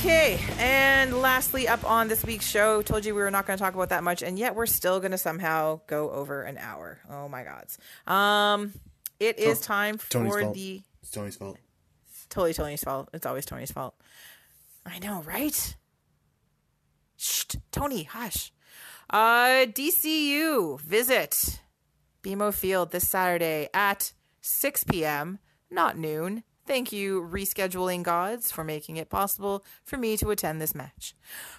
[0.00, 3.62] Okay, and lastly, up on this week's show, told you we were not going to
[3.62, 6.98] talk about that much, and yet we're still going to somehow go over an hour.
[7.10, 7.76] Oh my gods!
[8.06, 8.72] Um,
[9.18, 10.54] it is time for Tony's fault.
[10.54, 11.58] the It's Tony's fault.
[12.30, 13.10] totally Tony's fault.
[13.12, 13.94] It's always Tony's fault.
[14.86, 15.76] I know, right?
[17.18, 18.52] Shh, Tony, hush.
[19.10, 21.60] Uh, DCU visit
[22.22, 25.40] BMO Field this Saturday at 6 p.m.,
[25.70, 26.42] not noon.
[26.70, 31.16] Thank you, rescheduling gods, for making it possible for me to attend this match.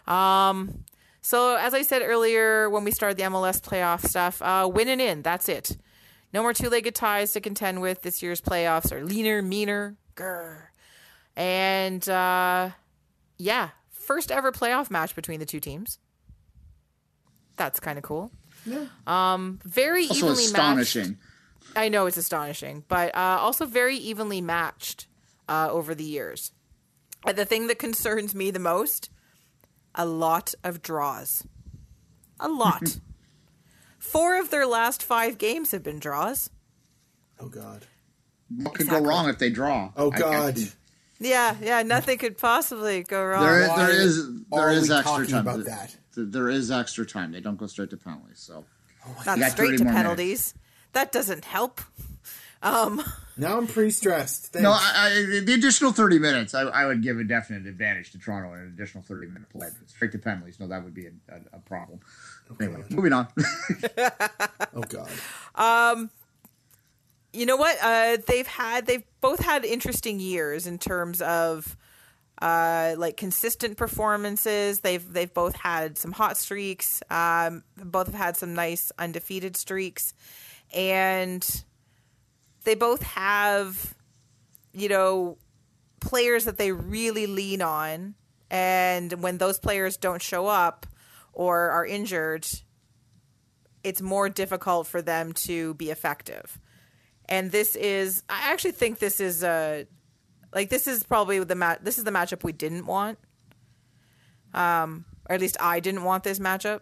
[0.08, 0.86] Um,
[1.22, 5.02] so, as I said earlier when we started the MLS playoff stuff, uh, win and
[5.02, 5.76] in, that's it.
[6.34, 8.04] No more two legged ties to contend with.
[8.04, 10.68] This year's playoffs are leaner, meaner, grr.
[11.36, 12.70] And uh,
[13.38, 16.00] yeah, first ever playoff match between the two teams.
[17.58, 18.32] That's kind of cool.
[18.66, 18.86] Yeah.
[19.06, 21.02] Um, very Also evenly astonishing.
[21.02, 21.22] matched.
[21.76, 25.08] I know it's astonishing, but uh, also very evenly matched
[25.48, 26.52] uh, over the years.
[27.26, 29.10] And the thing that concerns me the most
[29.94, 31.46] a lot of draws.
[32.40, 32.98] A lot.
[34.00, 36.50] Four of their last five games have been draws.
[37.40, 37.86] Oh God.
[38.56, 39.04] What could Exactly.
[39.04, 39.92] go wrong if they draw?
[39.96, 40.60] Oh I- I- God.
[41.24, 43.44] Yeah, yeah, nothing could possibly go wrong.
[43.44, 45.42] There is, Why there is, there are is we extra time.
[45.42, 45.96] about that?
[46.16, 47.32] th- There is extra time.
[47.32, 48.40] They don't go straight to penalties.
[48.40, 48.66] So
[49.28, 50.56] Not You got straight to more penalties.
[50.94, 51.82] That doesn't help.
[52.62, 53.02] Um,
[53.38, 54.54] Now I'm pre-stressed.
[54.54, 54.64] Thanks.
[54.64, 58.20] no, I, I, the additional thirty minutes, I, I would give a definite advantage to
[58.20, 59.68] Toronto in an additional thirty minute play.
[59.80, 62.00] But straight to penalties, no, that would be a, a, a problem.
[62.60, 63.28] Anyway, moving on.
[64.76, 65.10] oh God.
[65.56, 66.10] Um,
[67.34, 67.78] you know what?
[67.82, 71.78] Uh, they've had they've both had interesting years in terms of
[72.42, 74.82] uh, like consistent performances.
[74.82, 77.02] They've they've both had some hot streaks.
[77.10, 80.14] Um, both have had some nice undefeated streaks,
[80.74, 81.64] and
[82.64, 83.96] they both have
[84.74, 85.38] you know
[86.00, 88.16] players that they really lean on.
[88.50, 90.86] And when those players don't show up
[91.32, 92.46] or are injured,
[93.84, 96.60] it's more difficult for them to be effective
[97.32, 99.84] and this is i actually think this is uh
[100.54, 103.18] like this is probably the mat this is the matchup we didn't want
[104.54, 106.82] um or at least i didn't want this matchup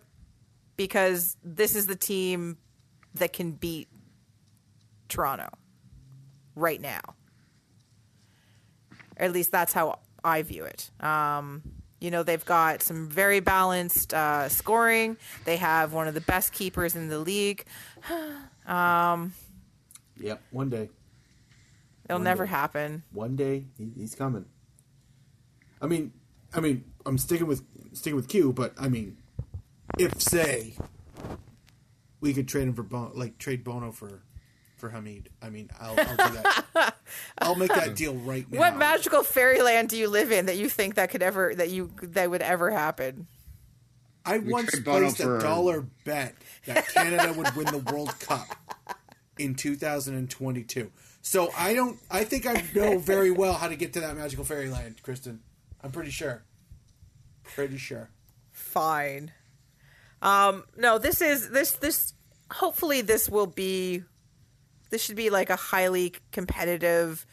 [0.75, 2.57] because this is the team
[3.16, 3.88] that can beat
[5.07, 5.49] toronto
[6.55, 6.99] right now
[9.18, 11.62] or at least that's how i view it um
[11.99, 16.53] you know they've got some very balanced uh, scoring they have one of the best
[16.53, 17.66] keepers in the league
[20.22, 20.41] Yep.
[20.51, 20.89] One day.
[22.05, 22.49] it'll One never day.
[22.51, 24.45] happen One day he, he's coming.
[25.82, 26.12] I mean,
[26.53, 29.18] I mean, I'm sticking with sticking with Q, but I mean,
[29.97, 30.76] if say
[32.22, 34.22] we could trade him for Bono, like trade Bono for
[34.80, 36.95] for Hamid, I mean, I'll, I'll do that.
[37.39, 38.59] I'll make that deal right now.
[38.59, 41.91] What magical fairyland do you live in that you think that could ever that you
[42.01, 43.28] that would ever happen?
[44.26, 48.47] I once placed a dollar bet that Canada would win the World Cup
[49.38, 50.91] in 2022.
[51.22, 51.97] So I don't.
[52.09, 55.41] I think I know very well how to get to that magical fairyland, Kristen.
[55.84, 56.43] I'm pretty sure.
[57.43, 58.09] Pretty sure.
[58.51, 59.32] Fine.
[60.22, 62.13] Um no, this is this this
[62.51, 64.03] hopefully this will be
[64.89, 67.26] this should be like a highly competitive,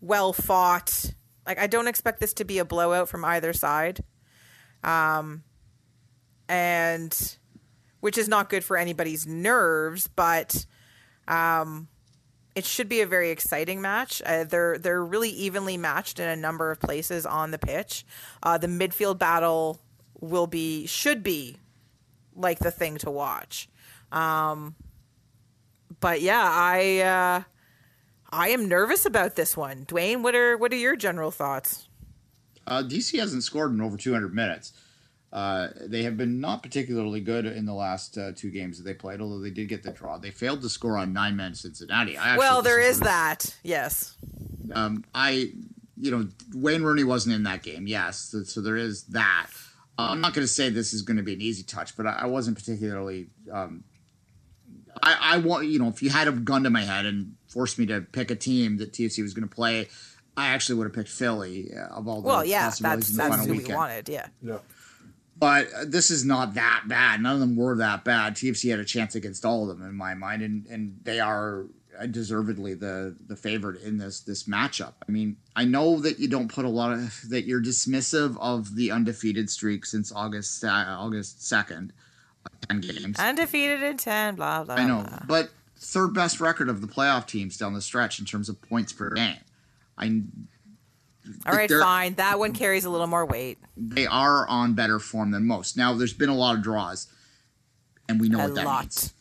[0.00, 1.14] well fought.
[1.46, 4.00] Like I don't expect this to be a blowout from either side.
[4.82, 5.44] Um
[6.48, 7.36] and
[8.00, 10.66] which is not good for anybody's nerves, but
[11.28, 11.88] um
[12.54, 14.22] it should be a very exciting match.
[14.24, 18.06] Uh, they're they're really evenly matched in a number of places on the pitch.
[18.42, 19.80] Uh, the midfield battle
[20.20, 21.58] will be should be
[22.34, 23.68] like the thing to watch.
[24.12, 24.74] Um,
[26.00, 27.42] but yeah, I uh,
[28.30, 29.84] I am nervous about this one.
[29.84, 31.88] Duane, what are what are your general thoughts?
[32.66, 34.72] Uh, DC hasn't scored in over 200 minutes.
[35.34, 38.94] Uh, they have been not particularly good in the last uh, two games that they
[38.94, 40.16] played, although they did get the draw.
[40.16, 42.16] They failed to score on nine men Cincinnati.
[42.16, 43.56] I actually Well, there is that.
[43.64, 44.16] Yes.
[44.72, 45.50] Um, I,
[45.96, 47.88] you know, Wayne Rooney wasn't in that game.
[47.88, 49.50] Yes, so, so there is that.
[49.98, 52.06] Uh, I'm not going to say this is going to be an easy touch, but
[52.06, 53.28] I, I wasn't particularly.
[53.52, 53.84] Um,
[55.02, 57.78] I, I want you know, if you had a gun to my head and forced
[57.78, 59.88] me to pick a team that TFC was going to play,
[60.36, 63.16] I actually would have picked Philly uh, of all the Well, yeah, possibilities that's in
[63.16, 64.08] the that's final who we wanted.
[64.08, 64.26] Yeah.
[64.42, 64.60] No.
[65.36, 67.20] But uh, this is not that bad.
[67.20, 68.34] None of them were that bad.
[68.34, 71.66] TFC had a chance against all of them in my mind, and and they are
[72.10, 74.94] deservedly the the favorite in this this matchup.
[75.08, 78.76] I mean, I know that you don't put a lot of that you're dismissive of
[78.76, 81.92] the undefeated streak since August uh, August second,
[82.68, 83.18] ten games.
[83.18, 84.34] Undefeated in ten.
[84.36, 84.74] Blah blah.
[84.76, 85.20] I know, blah.
[85.26, 88.92] but third best record of the playoff teams down the stretch in terms of points
[88.92, 89.36] per game.
[89.98, 90.22] I
[91.46, 92.14] All right, fine.
[92.14, 93.58] That one carries a little more weight.
[93.76, 95.76] they are on better form than most.
[95.76, 97.06] Now, there's been a lot of draws,
[98.08, 98.80] and we know A what that lot.
[98.82, 99.12] means.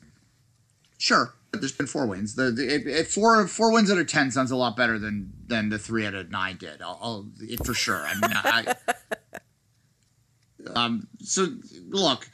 [0.98, 2.36] Sure, there's been four wins.
[2.36, 5.32] The, the if, if four four wins out of ten sounds a lot better than
[5.48, 6.82] than the three out of nine did.
[6.82, 8.06] I'll, I'll it, for sure.
[8.06, 8.76] I mean, I,
[10.76, 11.08] um.
[11.22, 11.48] So
[11.90, 12.28] look,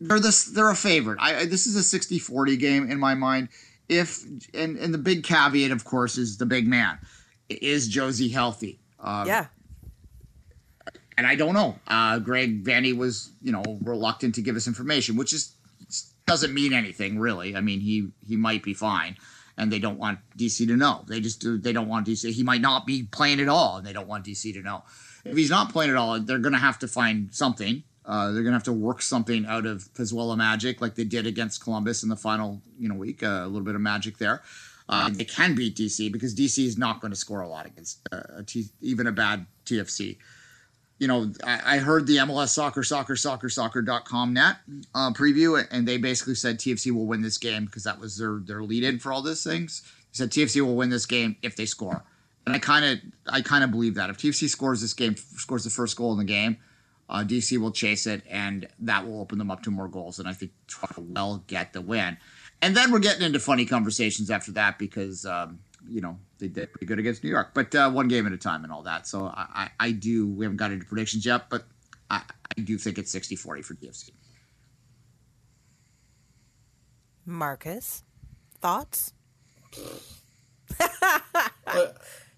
[0.00, 1.18] they're this they're a favorite.
[1.20, 3.48] I, I this is a 60-40 game in my mind.
[3.88, 4.22] If
[4.54, 6.98] and and the big caveat, of course, is the big man.
[7.48, 8.80] Is Jozy healthy?
[9.00, 9.46] Um, Yeah.
[11.16, 11.78] and I don't know.
[11.86, 15.54] Uh, Greg Vanney was, you know, reluctant to give us information, which is
[16.28, 17.56] doesn't mean anything really.
[17.56, 19.16] I mean, he he might be fine,
[19.56, 21.04] and they don't want DC to know.
[21.08, 21.58] They just do.
[21.58, 22.30] They don't want DC.
[22.32, 24.84] He might not be playing at all, and they don't want DC to know.
[25.24, 27.82] If he's not playing at all, they're going to have to find something.
[28.04, 31.26] Uh, they're going to have to work something out of Pozuelo magic, like they did
[31.26, 33.22] against Columbus in the final, you know, week.
[33.22, 34.42] Uh, a little bit of magic there.
[34.88, 38.00] Uh, they can beat DC because DC is not going to score a lot against
[38.10, 40.16] uh, a T- even a bad TFC
[40.98, 44.56] you know, I, I heard the MLS soccer, soccer, soccer, soccer.com net
[44.94, 48.40] uh, preview, and they basically said TFC will win this game because that was their,
[48.44, 49.82] their lead in for all these things.
[49.82, 52.04] They said TFC will win this game if they score.
[52.46, 52.98] And I kind of
[53.32, 54.10] I kind of believe that.
[54.10, 56.56] If TFC scores this game, scores the first goal in the game,
[57.10, 60.18] uh, DC will chase it, and that will open them up to more goals.
[60.18, 60.52] And I think
[60.96, 62.16] will get the win.
[62.60, 66.72] And then we're getting into funny conversations after that because, um, you know, they did
[66.72, 69.06] pretty good against New York, but uh, one game at a time and all that.
[69.06, 71.64] So I, I, I do, we haven't got into predictions yet, but
[72.10, 72.22] I,
[72.56, 74.10] I do think it's 60 40 for TFC.
[77.24, 78.04] Marcus,
[78.60, 79.12] thoughts?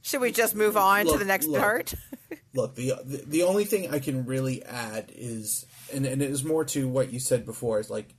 [0.02, 1.60] Should we just move on to the next look.
[1.60, 1.94] part?
[2.54, 6.42] Look, the, the the only thing I can really add is, and, and it is
[6.42, 8.12] more to what you said before, is like,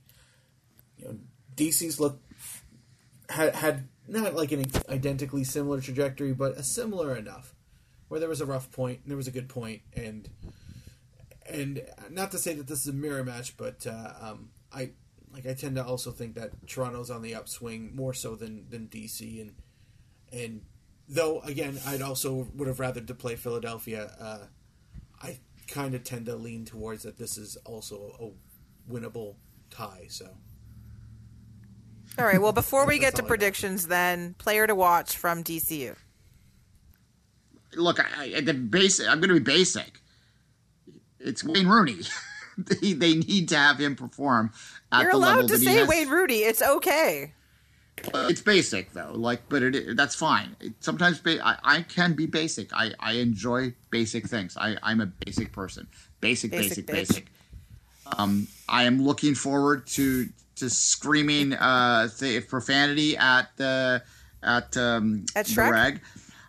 [0.96, 1.18] you know,
[1.54, 2.18] DC's look
[3.28, 7.54] had had not like an identically similar trajectory, but a similar enough,
[8.08, 10.28] where there was a rough point and there was a good point, and
[11.48, 14.90] and not to say that this is a mirror match, but uh, um, I
[15.32, 18.88] like I tend to also think that Toronto's on the upswing more so than than
[18.88, 19.54] DC, and
[20.32, 20.62] and
[21.08, 24.12] though again I'd also would have rather to play Philadelphia.
[24.20, 24.46] Uh,
[25.22, 25.38] I
[25.68, 29.36] kind of tend to lean towards that this is also a winnable
[29.70, 30.06] tie.
[30.08, 30.28] So
[32.18, 32.40] All right.
[32.40, 33.28] Well, before we get to all I got.
[33.28, 35.96] predictions, then player to watch from DCU.
[37.74, 40.00] Look, I, I, the basic, I'm going to be basic.
[41.18, 42.00] It's Wayne Rooney.
[42.58, 44.52] they, they need to have him perform
[44.90, 45.84] at You're the level allowed to say.
[45.86, 46.40] Wayne Rooney.
[46.40, 47.32] It's okay.
[48.14, 50.56] It's basic though, like, but it that's fine.
[50.60, 52.72] It, sometimes ba- I, I can be basic.
[52.72, 54.56] I, I enjoy basic things.
[54.56, 55.86] I, I'm a basic person.
[56.20, 57.26] Basic, Basic basic, basic.
[58.18, 60.28] Um, I am looking forward to
[60.62, 64.00] to screaming uh, th- profanity at the
[64.44, 66.00] at um, At the rag.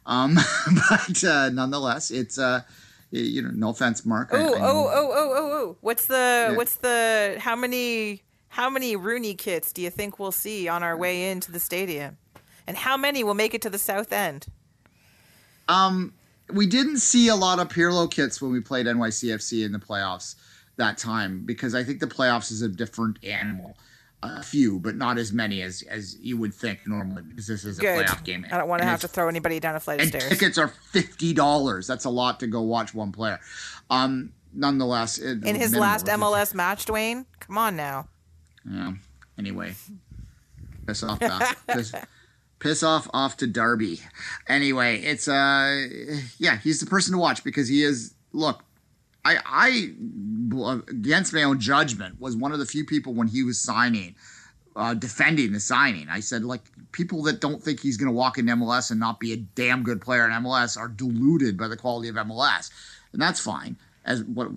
[0.05, 0.36] Um,
[0.89, 2.61] but uh, nonetheless, it's uh,
[3.09, 4.30] you know, no offense, Mark.
[4.32, 5.78] Oh, oh, oh, oh, oh, oh.
[5.82, 6.55] What's the Yeah.
[6.55, 10.95] what's the how many how many Rooney kits do you think we'll see on our
[10.95, 12.18] way into the stadium?
[12.68, 14.45] And how many will make it to the south end?
[15.68, 16.14] Um,
[16.51, 20.36] we didn't see a lot of Pirlo kits when we played NYCFC in the playoffs
[20.76, 23.76] that time because I think the playoffs is a different animal.
[24.24, 27.78] A few, but not as many as as you would think normally because this is
[27.78, 28.05] a Good.
[28.05, 28.45] playoff game.
[28.51, 30.30] I don't want to have to throw anybody down a flight of stairs.
[30.30, 31.88] tickets are fifty dollars.
[31.88, 33.39] That's a lot to go watch one player.
[33.89, 36.05] Um, nonetheless, it, In his last?
[36.05, 38.07] MLS match, Duane, come on now.
[38.69, 38.93] Yeah.
[39.38, 39.74] Anyway,
[40.88, 41.93] piss off, off piss,
[42.59, 43.99] piss off off to Derby.
[44.47, 45.88] Anyway, it's uh,
[46.38, 48.13] yeah, he's the person to watch because he is.
[48.32, 48.63] Look,
[49.26, 53.59] I I against my own judgment was one of the few people when he was
[53.59, 54.15] signing,
[54.76, 56.09] uh, defending the signing.
[56.09, 56.61] I said like
[56.91, 59.84] people that don't think he's going to walk in MLS and not be a damn
[59.84, 62.69] good player in MLS are deluded by the quality of MLS,
[63.13, 63.78] and that's fine.
[64.05, 64.49] As what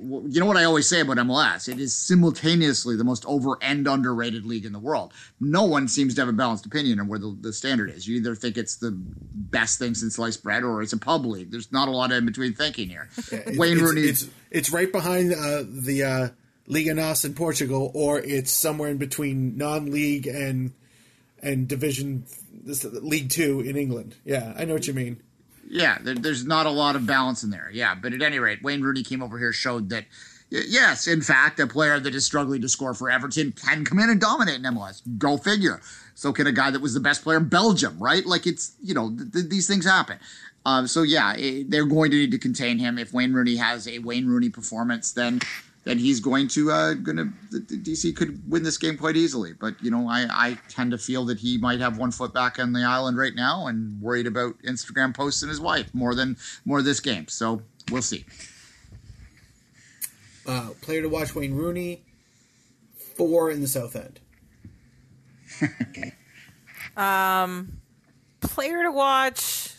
[0.00, 1.68] you know what I always say about MLS?
[1.68, 5.12] It is simultaneously the most over and underrated league in the world.
[5.40, 8.06] No one seems to have a balanced opinion on where the, the standard is.
[8.06, 11.50] You either think it's the best thing since sliced bread or it's a pub league.
[11.50, 13.08] There's not a lot of in between thinking here.
[13.56, 14.02] Wayne it's, Rooney.
[14.02, 16.28] It's, it's right behind uh, the uh,
[16.68, 20.72] Liga NOS in Portugal, or it's somewhere in between non-league and
[21.40, 24.16] and Division this, League Two in England.
[24.24, 25.22] Yeah, I know what you mean.
[25.70, 27.70] Yeah, there, there's not a lot of balance in there.
[27.72, 30.06] Yeah, but at any rate, Wayne Rooney came over here, showed that,
[30.50, 34.10] yes, in fact, a player that is struggling to score for Everton can come in
[34.10, 35.02] and dominate in MLS.
[35.18, 35.80] Go figure.
[36.14, 38.24] So can a guy that was the best player in Belgium, right?
[38.24, 40.18] Like it's, you know, th- th- these things happen.
[40.66, 42.98] Um, so yeah, eh, they're going to need to contain him.
[42.98, 45.40] If Wayne Rooney has a Wayne Rooney performance, then
[45.88, 49.16] then he's going to uh, going to the, the DC could win this game quite
[49.16, 49.54] easily.
[49.54, 52.58] But you know, I I tend to feel that he might have one foot back
[52.58, 56.36] on the island right now and worried about Instagram posts and his wife more than
[56.66, 57.26] more this game.
[57.28, 58.26] So we'll see.
[60.46, 62.02] Uh, player to watch: Wayne Rooney.
[63.16, 64.20] Four in the South End.
[66.96, 67.80] Um
[68.40, 69.74] player to watch.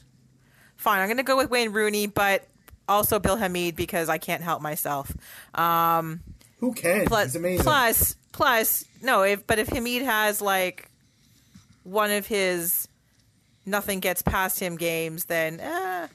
[0.78, 2.48] Fine, I'm going to go with Wayne Rooney, but
[2.90, 5.12] also Bill Hamid because I can't help myself.
[5.54, 6.22] Um,
[6.60, 7.06] Who can?
[7.06, 7.64] Plus, He's amazing.
[7.64, 9.24] plus, plus, no.
[9.24, 10.90] If but if Hamid has like
[11.84, 12.88] one of his
[13.66, 16.08] nothing gets past him games, then eh,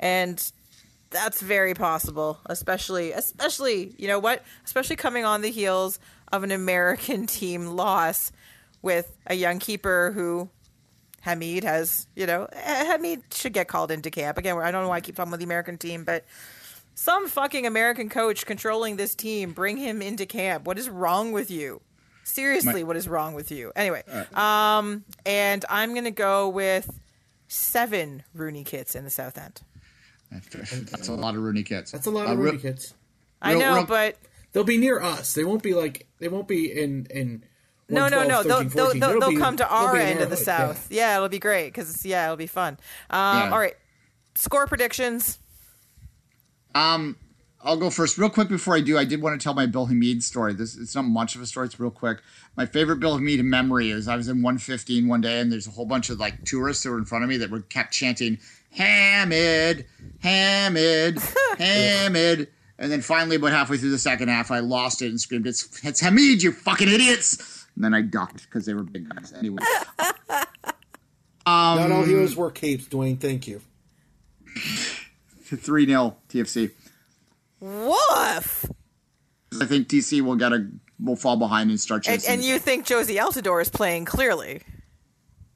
[0.00, 0.52] and
[1.10, 2.38] that's very possible.
[2.46, 4.42] Especially, especially, you know what?
[4.64, 5.98] Especially coming on the heels
[6.32, 8.32] of an American team loss
[8.80, 10.48] with a young keeper who
[11.22, 14.56] Hamid has, you know, Hamid should get called into camp again.
[14.58, 16.24] I don't know why I keep talking about the American team, but
[16.94, 20.64] some fucking American coach controlling this team, bring him into camp.
[20.66, 21.80] What is wrong with you?
[22.24, 23.72] Seriously, what is wrong with you?
[23.74, 24.02] Anyway,
[24.34, 26.88] um, and I'm gonna go with
[27.48, 29.60] seven Rooney kits in the South End.
[30.30, 31.90] That's a lot of Rooney kits.
[31.92, 32.94] That's a lot Uh, of real- Rooney kits.
[33.40, 34.16] I Real- know, real- but
[34.52, 35.32] They'll be near us.
[35.34, 37.44] They won't be like they won't be in in.
[37.92, 38.42] No, no, no.
[38.42, 39.00] They'll 13, they'll, 14.
[39.00, 40.88] they'll, they'll be- come to our end of the hood, South.
[40.90, 41.16] Yeah.
[41.16, 42.78] it'll be great because yeah, it'll be fun.
[43.10, 43.50] Um, Yeah.
[43.52, 43.76] All right,
[44.34, 45.38] score predictions.
[46.74, 47.16] Um,
[47.64, 48.48] I'll go first, real quick.
[48.48, 50.52] Before I do, I did want to tell my Bill Hamid story.
[50.52, 52.18] This it's not much of a story; it's real quick.
[52.56, 55.70] My favorite Bill Hamid memory is I was in 115 one day, and there's a
[55.70, 58.38] whole bunch of like tourists that were in front of me that were kept chanting
[58.72, 59.86] "Hamid,
[60.22, 61.18] Hamid,
[61.58, 65.46] Hamid," and then finally, about halfway through the second half, I lost it and screamed,
[65.46, 69.32] "It's it's Hamid, you fucking idiots!" And then I ducked because they were big guys.
[69.32, 69.62] Anyway,
[70.28, 70.48] Not
[71.46, 73.16] Um, all heroes wear capes, Duane.
[73.16, 73.60] Thank you.
[75.44, 76.70] three 0 TFC.
[77.60, 78.66] Woof.
[79.60, 80.68] I think DC will get a
[81.00, 82.34] will fall behind and start And, chasing.
[82.34, 84.62] and you think Jozy Altidore is playing clearly?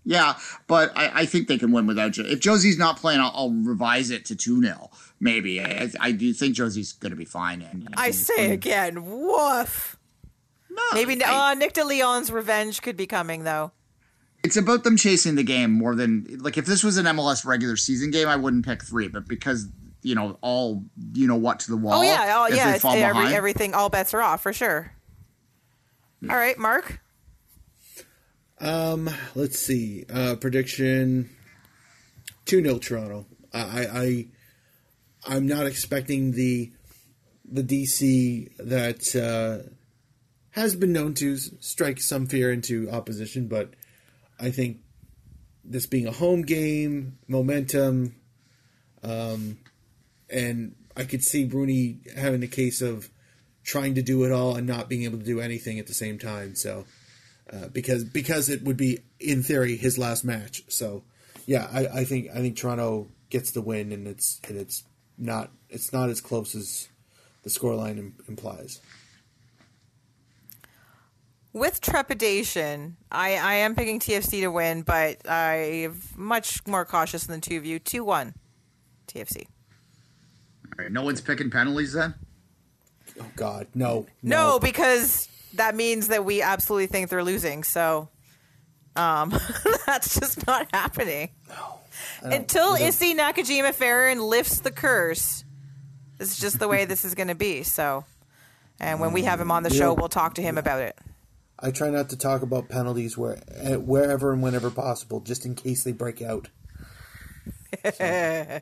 [0.05, 0.35] Yeah,
[0.69, 2.23] but I, I think they can win without Joe.
[2.25, 4.91] If Jozy's not playing, I'll, I'll revise it to 2 0.
[5.19, 5.61] Maybe.
[5.61, 7.63] I, I do think Jozy's going to be fine.
[7.63, 9.97] And, I say again, woof.
[10.77, 13.73] No, Maybe I- uh, Nick De Leon's revenge could be coming though.
[14.45, 16.27] it's about them chasing the game more than.
[16.41, 19.09] Like, if this was an MLS regular season game, I wouldn't pick three.
[19.09, 19.67] But because,
[20.03, 22.01] you know, all, you know what, to the wall.
[22.01, 22.67] Oh yeah, oh yeah.
[22.71, 23.35] they It's, fall every, behind.
[23.35, 24.93] everything, all bets are off for sure.
[26.29, 27.01] All right, Mark.
[28.61, 30.05] Um, let's see.
[30.13, 31.31] Uh, prediction:
[32.45, 33.27] two 0 Toronto.
[33.53, 34.27] I, I, I
[35.37, 36.73] I'm not expecting the
[37.45, 39.69] the DC that uh,
[40.57, 43.71] has been known to strike some fear into opposition, but
[44.41, 44.79] I think
[45.65, 48.15] this being a home game, momentum,
[49.03, 49.59] um,
[50.31, 53.11] and I could see Rooney having a case of
[53.63, 56.19] trying to do it all and not being able to do anything at the same
[56.19, 56.55] time.
[56.55, 56.85] So
[57.53, 60.63] uh, because because it would be in theory his last match.
[60.69, 61.05] So
[61.47, 64.85] yeah, I, I think I think Toronto gets the win, and it's and it's
[65.19, 66.89] not it's not as close as
[67.43, 68.81] the scoreline im- implies.
[71.57, 77.41] With trepidation, I, I am picking TFC to win, but I'm much more cautious than
[77.41, 77.79] the two of you.
[77.79, 78.35] 2 1
[79.09, 79.47] TFC.
[79.47, 82.13] All right, no one's picking penalties then?
[83.19, 87.65] Oh God, no, No, because that means that we absolutely think they're losing.
[87.65, 88.11] So
[88.95, 89.31] um,
[89.87, 91.31] that's just not happening.
[91.49, 91.81] No.
[92.21, 95.43] Until Issy Nakajima Farron lifts the curse,
[96.19, 97.63] this is just the way this is going to be.
[97.63, 98.05] So,
[98.79, 100.99] and when we have him on the show, we'll talk to him about it.
[101.59, 105.55] I try not to talk about penalties where eh, wherever and whenever possible, just in
[105.55, 106.49] case they break out.
[107.85, 108.61] All Why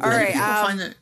[0.00, 0.94] do right, people um, find that-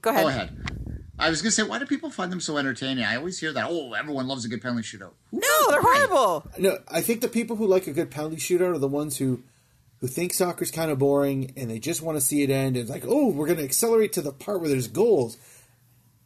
[0.00, 0.22] go ahead.
[0.22, 1.00] Go ahead.
[1.16, 3.04] I was going to say, why do people find them so entertaining?
[3.04, 3.66] I always hear that.
[3.68, 5.12] Oh, everyone loves a good penalty shootout.
[5.30, 6.50] Who No, they're horrible.
[6.58, 9.42] No, I think the people who like a good penalty shootout are the ones who
[10.00, 12.76] who think soccer's kind of boring and they just want to see it end.
[12.76, 15.38] And it's like, oh, we're going to accelerate to the part where there's goals.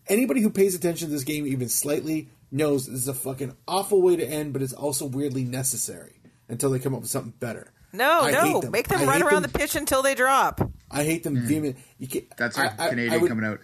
[0.09, 4.01] anybody who pays attention to this game even slightly knows this is a fucking awful
[4.03, 7.73] way to end, but it's also weirdly necessary until they come up with something better.
[7.93, 8.61] No, I no.
[8.61, 8.71] them.
[8.73, 9.51] Make them I run around them.
[9.53, 10.61] the pitch until they drop.
[10.91, 11.83] I hate them vehemently.
[11.99, 12.25] You can't.
[12.37, 13.61] That's I- a I- I Canadian would- coming out.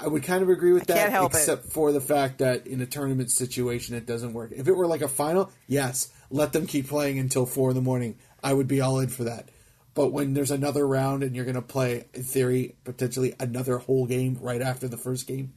[0.00, 1.38] I would kind of agree with that, can't help it.
[1.38, 4.52] except for the fact that in a tournament situation, it doesn't work.
[4.54, 7.82] If it were like a final, yes, let them keep playing until four in the
[7.82, 8.14] morning.
[8.40, 9.48] I would be all in for that.
[9.94, 14.06] But when there's another round and you're going to play, in theory, potentially another whole
[14.06, 15.54] game right after the first game,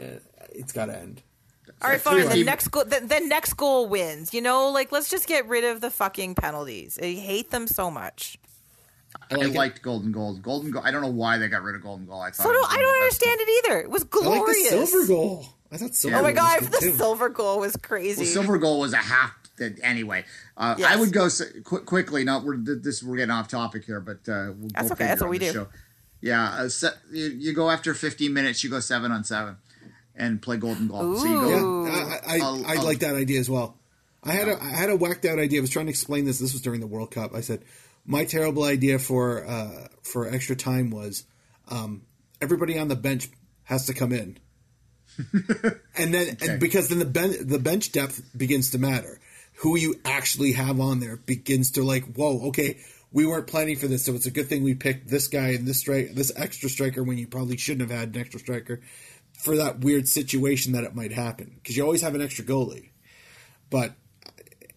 [0.00, 0.20] eh,
[0.52, 1.20] it's got to end.
[1.82, 2.28] All right, fine.
[2.28, 4.32] The next goal, the, the next goal wins.
[4.32, 6.98] You know, like let's just get rid of the fucking penalties.
[7.02, 8.38] I hate them so much.
[9.30, 9.54] I, like it.
[9.54, 10.36] liked Golden Goal.
[10.38, 10.82] Golden Goal.
[10.84, 12.20] I don't know why they got rid of Golden Goal.
[12.20, 13.80] I thought So do, was I don't the best understand it either.
[13.80, 14.68] It was I like the glorious.
[14.90, 15.44] silver goal.
[15.70, 16.16] I thought silver.
[16.16, 16.92] Oh my goal god, was the too.
[16.92, 18.22] silver goal was crazy.
[18.22, 19.34] Well, silver goal was a half.
[19.58, 20.24] That, anyway,
[20.56, 20.96] uh, Yes.
[20.96, 22.24] I would go s- quick, quickly.
[22.24, 25.28] Not we're this we're getting off topic here, but uh, we'll That's okay, that's what
[25.30, 25.52] we do.
[25.52, 25.68] Show.
[26.22, 28.64] Yeah, uh, se- you, you go after 15 minutes.
[28.64, 29.56] You go seven on seven,
[30.16, 31.16] and play golden goal.
[31.16, 31.86] So you go.
[31.86, 31.92] Yeah,
[32.26, 33.78] I, I, I'll- I I'll- like that idea as well.
[34.24, 35.58] I had a I had a whacked out idea.
[35.58, 36.38] I was trying to explain this.
[36.38, 37.34] This was during the World Cup.
[37.34, 37.64] I said
[38.06, 41.24] my terrible idea for uh, for extra time was
[41.68, 42.02] um,
[42.40, 43.28] everybody on the bench
[43.64, 44.38] has to come in,
[45.96, 49.20] and then and because then the ben, the bench depth begins to matter.
[49.56, 52.04] Who you actually have on there begins to like.
[52.14, 52.78] Whoa, okay,
[53.12, 55.66] we weren't planning for this, so it's a good thing we picked this guy and
[55.66, 58.80] this strike this extra striker when you probably shouldn't have had an extra striker
[59.42, 62.90] for that weird situation that it might happen because you always have an extra goalie.
[63.70, 63.92] But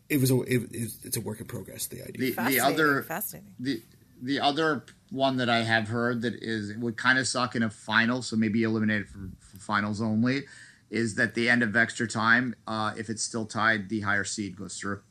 [0.10, 1.88] it was a it, it's- it's a work in progress.
[1.88, 2.34] The idea.
[2.36, 3.54] The, the other fascinating.
[3.60, 3.82] the
[4.22, 7.64] the other one that I have heard that is it would kind of suck in
[7.64, 10.44] a final, so maybe eliminate it for, for finals only,
[10.90, 14.56] is that the end of extra time, uh, if it's still tied, the higher seed
[14.58, 15.02] goes through,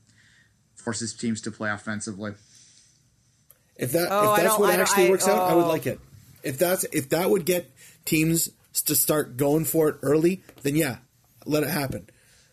[0.74, 2.32] forces teams to play offensively.
[3.76, 5.68] If that Oh, if that's what I don't- actually I- works out, I would oh.
[5.68, 6.00] like it.
[6.42, 7.70] If that's if that would get
[8.05, 8.50] teams
[8.82, 10.98] to start going for it early, then yeah,
[11.46, 12.08] let it happen.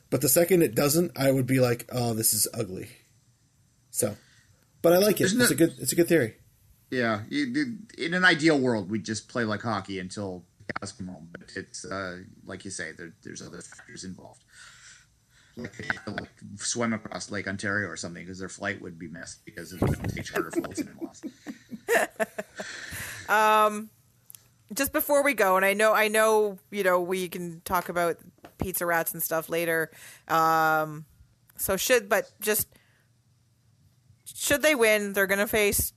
[0.10, 2.90] But the second it doesn't, I would be like, oh, this is ugly.
[3.92, 4.16] So,
[4.82, 5.26] but I like it.
[5.26, 6.36] Isn't it's it- a good it's a good theory.
[6.90, 10.44] Yeah, you, in an ideal world, we'd just play like hockey until
[10.82, 11.30] cows come home.
[11.32, 14.44] But it's uh, like you say, there, there's other factors involved.
[15.56, 19.00] Like, they have to, like swim across Lake Ontario or something because their flight would
[19.00, 21.26] be missed because of the take charter floats and lost.
[24.74, 28.18] just before we go, and I know, I know, you know, we can talk about
[28.58, 29.92] pizza rats and stuff later.
[30.28, 31.06] Um,
[31.58, 32.68] so should, but just
[34.26, 35.94] should they win, they're going to face,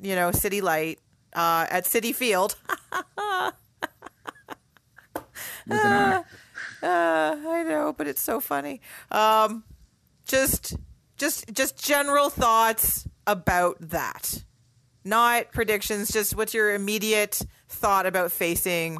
[0.00, 0.98] you know, City Light
[1.34, 2.56] uh, at Citi Field.
[2.92, 3.52] An
[5.70, 6.22] eye.
[6.82, 8.80] I know, but it's so funny.
[9.10, 9.64] Um,
[10.26, 10.76] just,
[11.16, 14.44] just, just general thoughts about that.
[15.04, 16.10] Not predictions.
[16.10, 18.98] Just what's your immediate thought about facing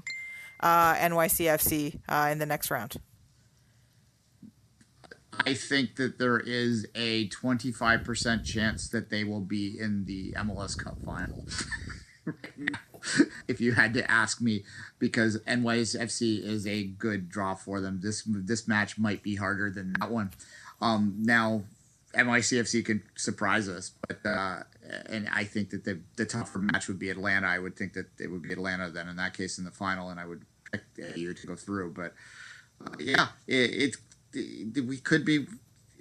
[0.61, 2.97] uh, NYCFC uh, in the next round?
[5.45, 10.79] I think that there is a 25% chance that they will be in the MLS
[10.79, 11.47] Cup final.
[13.49, 14.65] if you had to ask me,
[14.99, 18.01] because NYCFC is a good draw for them.
[18.03, 20.31] This this match might be harder than that one.
[20.81, 21.65] Um, now,
[22.17, 24.63] NYCFC could surprise us, but uh,
[25.07, 27.47] and I think that the the tougher match would be Atlanta.
[27.47, 30.09] I would think that it would be Atlanta then in that case in the final,
[30.09, 31.93] and I would pick AU to go through.
[31.93, 32.15] But
[32.85, 33.97] uh, yeah, it,
[34.33, 35.47] it, we could be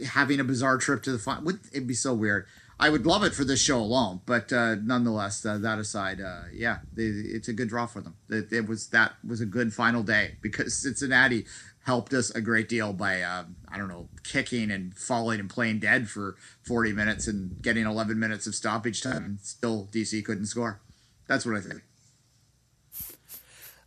[0.08, 1.54] having a bizarre trip to the final.
[1.72, 2.46] It'd be so weird?
[2.78, 6.42] I would love it for this show alone, but uh, nonetheless, uh, that aside, uh,
[6.54, 8.16] yeah, they, it's a good draw for them.
[8.30, 11.46] It, it was that was a good final day because Cincinnati
[11.86, 15.80] helped us a great deal by uh, I don't know kicking and falling and playing
[15.80, 20.82] dead for 40 minutes and getting 11 minutes of stoppage time, still DC couldn't score.
[21.28, 21.84] That's what I think.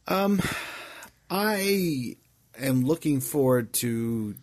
[0.06, 0.40] Um,
[1.28, 2.16] I
[2.58, 4.36] am looking forward to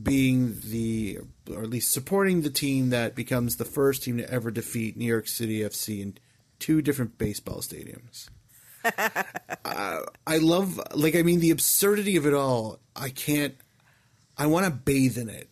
[0.00, 1.18] being the,
[1.50, 5.04] or at least supporting the team that becomes the first team to ever defeat New
[5.04, 6.16] York City FC in
[6.58, 8.28] two different baseball stadiums.
[9.64, 12.78] Uh, I love, like, I mean, the absurdity of it all.
[12.94, 13.56] I can't,
[14.36, 15.48] I want to bathe in it.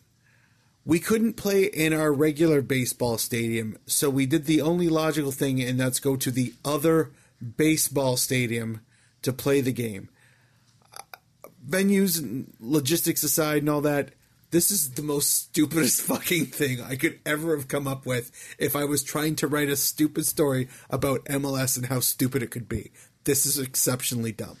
[0.83, 5.61] We couldn't play in our regular baseball stadium, so we did the only logical thing,
[5.61, 7.11] and that's go to the other
[7.57, 8.81] baseball stadium
[9.21, 10.09] to play the game
[11.67, 14.09] venues and logistics aside and all that,
[14.51, 18.75] this is the most stupidest fucking thing I could ever have come up with if
[18.75, 22.67] I was trying to write a stupid story about MLS and how stupid it could
[22.67, 22.91] be.
[23.23, 24.57] This is exceptionally dumb.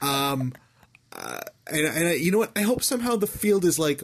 [0.00, 0.52] Um,
[1.12, 2.52] uh, and and I, you know what?
[2.56, 4.02] I hope somehow the field is like,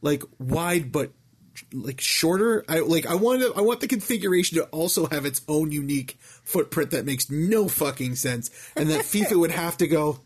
[0.00, 1.12] like wide but
[1.72, 2.64] like shorter.
[2.68, 6.18] I like I want to, I want the configuration to also have its own unique
[6.20, 10.20] footprint that makes no fucking sense, and that FIFA would have to go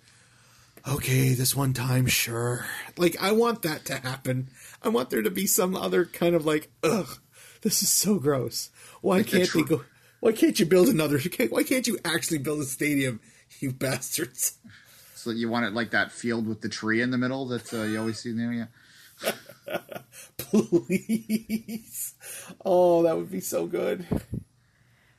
[0.89, 2.67] okay, this one time, sure.
[2.97, 4.49] Like, I want that to happen.
[4.83, 7.19] I want there to be some other kind of like, ugh,
[7.63, 8.71] this is so gross.
[9.01, 9.85] Why Like can't they go?
[10.27, 11.21] Why can't you build another?
[11.51, 13.21] Why can't you actually build a stadium,
[13.61, 14.59] you bastards?
[15.15, 17.85] So you want it like that field with the tree in the middle that uh,
[17.85, 18.53] you always see in there.
[19.23, 19.77] Yeah.
[20.37, 22.15] Please.
[22.65, 24.05] Oh, that would be so good.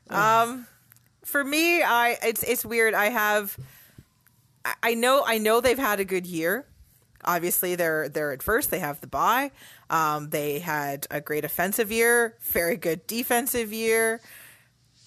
[0.09, 0.67] Um,
[1.23, 2.93] for me, I it's it's weird.
[2.93, 3.57] I have,
[4.65, 6.65] I- I know I know they've had a good year.
[7.23, 8.71] Obviously, they're they're at first.
[8.71, 9.51] They have the bye.
[9.89, 14.19] Um, they had a great offensive year, very good defensive year.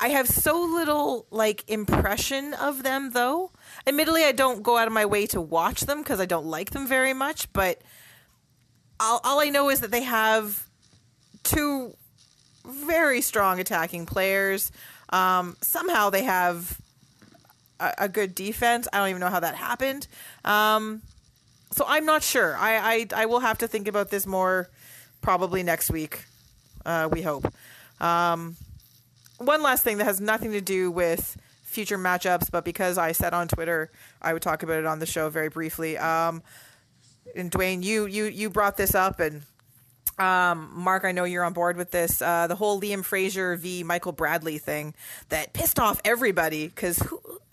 [0.00, 3.52] I have so little like impression of them, though.
[3.86, 6.70] Admittedly, I don't go out of my way to watch them because I don't like
[6.70, 7.52] them very much.
[7.52, 7.82] But
[8.98, 10.66] all, all I know is that they have
[11.42, 11.94] two
[12.66, 14.72] very strong attacking players.
[15.10, 16.80] Um, somehow they have
[17.78, 18.88] a, a good defense.
[18.92, 20.06] I don't even know how that happened.
[20.46, 21.02] Um,
[21.72, 22.56] so I'm not sure.
[22.56, 24.70] I, I I will have to think about this more
[25.20, 26.24] probably next week.
[26.86, 27.52] Uh, we hope.
[28.00, 28.56] Um,
[29.40, 33.32] one last thing that has nothing to do with future matchups, but because I said
[33.32, 33.90] on Twitter
[34.20, 35.96] I would talk about it on the show very briefly.
[35.96, 36.42] Um,
[37.34, 39.42] and Duane, you you you brought this up, and
[40.18, 42.20] um, Mark, I know you're on board with this.
[42.20, 43.82] Uh, the whole Liam Fraser v.
[43.82, 44.94] Michael Bradley thing
[45.28, 47.00] that pissed off everybody because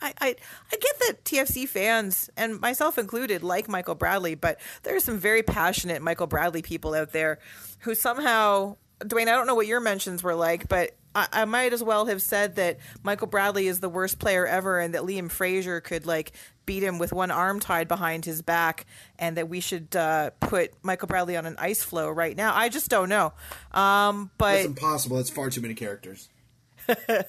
[0.01, 0.35] I, I
[0.71, 5.19] I get that TFC fans and myself included like Michael Bradley, but there are some
[5.19, 7.39] very passionate Michael Bradley people out there
[7.79, 11.73] who somehow Duane, I don't know what your mentions were like, but I, I might
[11.73, 15.31] as well have said that Michael Bradley is the worst player ever, and that Liam
[15.31, 16.31] Fraser could like
[16.67, 18.85] beat him with one arm tied behind his back,
[19.17, 22.55] and that we should uh, put Michael Bradley on an ice floe right now.
[22.55, 23.33] I just don't know.
[23.71, 25.17] Um, but That's impossible.
[25.17, 26.29] That's far too many characters.
[26.87, 27.27] but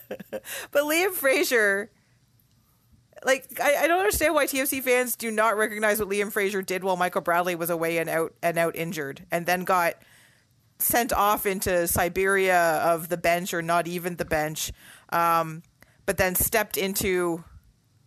[0.74, 1.90] Liam Fraser,
[3.24, 6.84] like I, I don't understand why TFC fans do not recognize what Liam Fraser did
[6.84, 9.94] while Michael Bradley was away and out and out injured, and then got
[10.78, 14.72] sent off into Siberia of the bench or not even the bench,
[15.10, 15.62] um,
[16.06, 17.44] but then stepped into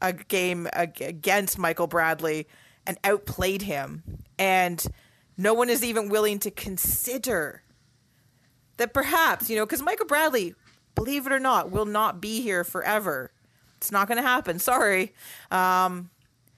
[0.02, 2.48] a game ag- against Michael Bradley
[2.88, 4.04] and outplayed him,
[4.40, 4.84] and
[5.38, 7.64] no one is even willing to consider
[8.78, 10.56] that perhaps you know because Michael Bradley,
[10.96, 13.32] believe it or not, will not be here forever.
[13.78, 14.60] It's not going to happen.
[14.60, 15.14] Sorry.
[15.50, 16.12] Um,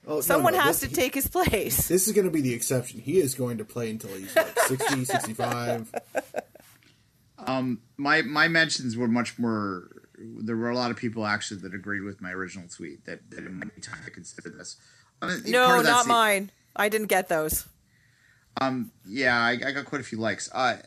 [0.06, 1.88] Oh, someone no, has this- to take his place.
[1.94, 3.00] This is going to be the exception.
[3.00, 5.92] He is going to play until he's like 60, 65.
[7.96, 9.88] my my mentions were much more.
[10.18, 13.40] There were a lot of people actually that agreed with my original tweet that, that
[13.44, 14.76] it might be time to consider this.
[15.20, 16.50] I mean, No, not the- mine.
[16.76, 17.66] I didn't get those.
[18.60, 20.48] Um, Yeah, I, I got quite a few likes.
[20.52, 20.78] Uh,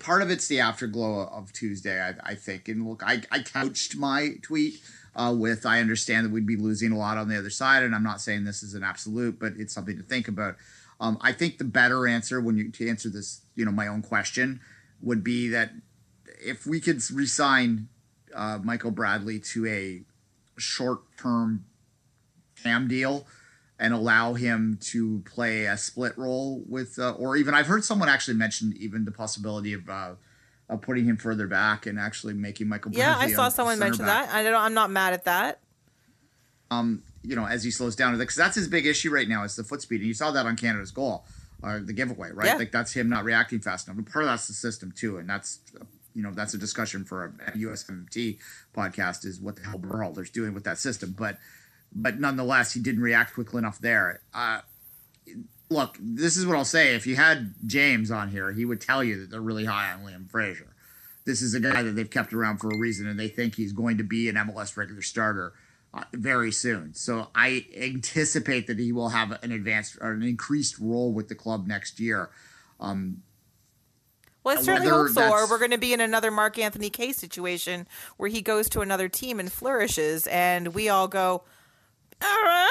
[0.00, 2.68] part of it's the afterglow of Tuesday, I, I think.
[2.68, 4.80] And look, I, I couched my tweet
[5.14, 7.94] uh, with I understand that we'd be losing a lot on the other side, and
[7.94, 10.56] I'm not saying this is an absolute, but it's something to think about.
[11.00, 14.02] Um, I think the better answer when you to answer this, you know, my own
[14.02, 14.60] question
[15.02, 15.72] would be that
[16.44, 17.88] if we could resign
[18.34, 20.02] uh, Michael Bradley to a
[20.56, 21.64] short-term
[22.62, 23.26] TAM deal
[23.78, 28.08] and allow him to play a split role with, uh, or even I've heard someone
[28.08, 30.14] actually mention even the possibility of uh,
[30.68, 32.92] of putting him further back and actually making Michael.
[32.92, 34.26] Yeah, I saw someone mention back.
[34.26, 34.34] that.
[34.34, 34.54] I don't.
[34.54, 35.60] I'm not mad at that.
[36.70, 39.56] Um, you know, as he slows down, because that's his big issue right now is
[39.56, 41.24] the foot speed, and you saw that on Canada's goal
[41.62, 42.46] or the giveaway, right?
[42.46, 42.54] Yeah.
[42.54, 43.98] Like that's him not reacting fast enough.
[43.98, 45.60] And part of that's the system too, and that's
[46.14, 48.38] you know that's a discussion for a, USMNT
[48.74, 51.38] podcast is what the hell Berhalter's doing with that system, but
[51.94, 54.20] but nonetheless, he didn't react quickly enough there.
[54.34, 54.60] Uh,
[55.72, 56.94] look, this is what I'll say.
[56.94, 60.04] If you had James on here, he would tell you that they're really high on
[60.04, 60.74] Liam Fraser.
[61.24, 63.72] This is a guy that they've kept around for a reason, and they think he's
[63.72, 65.52] going to be an MLS regular starter
[65.94, 66.94] uh, very soon.
[66.94, 71.34] So I anticipate that he will have an advanced or an increased role with the
[71.34, 72.30] club next year.
[74.44, 75.30] Well, I certainly hope so.
[75.30, 77.86] Or we're going to be in another Mark Anthony Kaye situation
[78.16, 81.44] where he goes to another team and flourishes, and we all go,
[82.20, 82.68] all right.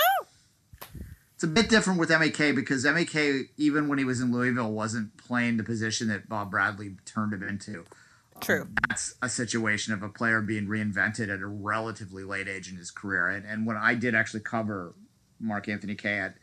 [1.42, 3.16] It's a bit different with MAK because MAK,
[3.58, 7.42] even when he was in Louisville, wasn't playing the position that Bob Bradley turned him
[7.42, 7.84] into.
[8.42, 8.68] True.
[8.88, 12.92] that's a situation of a player being reinvented at a relatively late age in his
[12.92, 13.28] career.
[13.28, 14.94] And, and when I did actually cover
[15.40, 16.36] Mark Anthony Kaye at,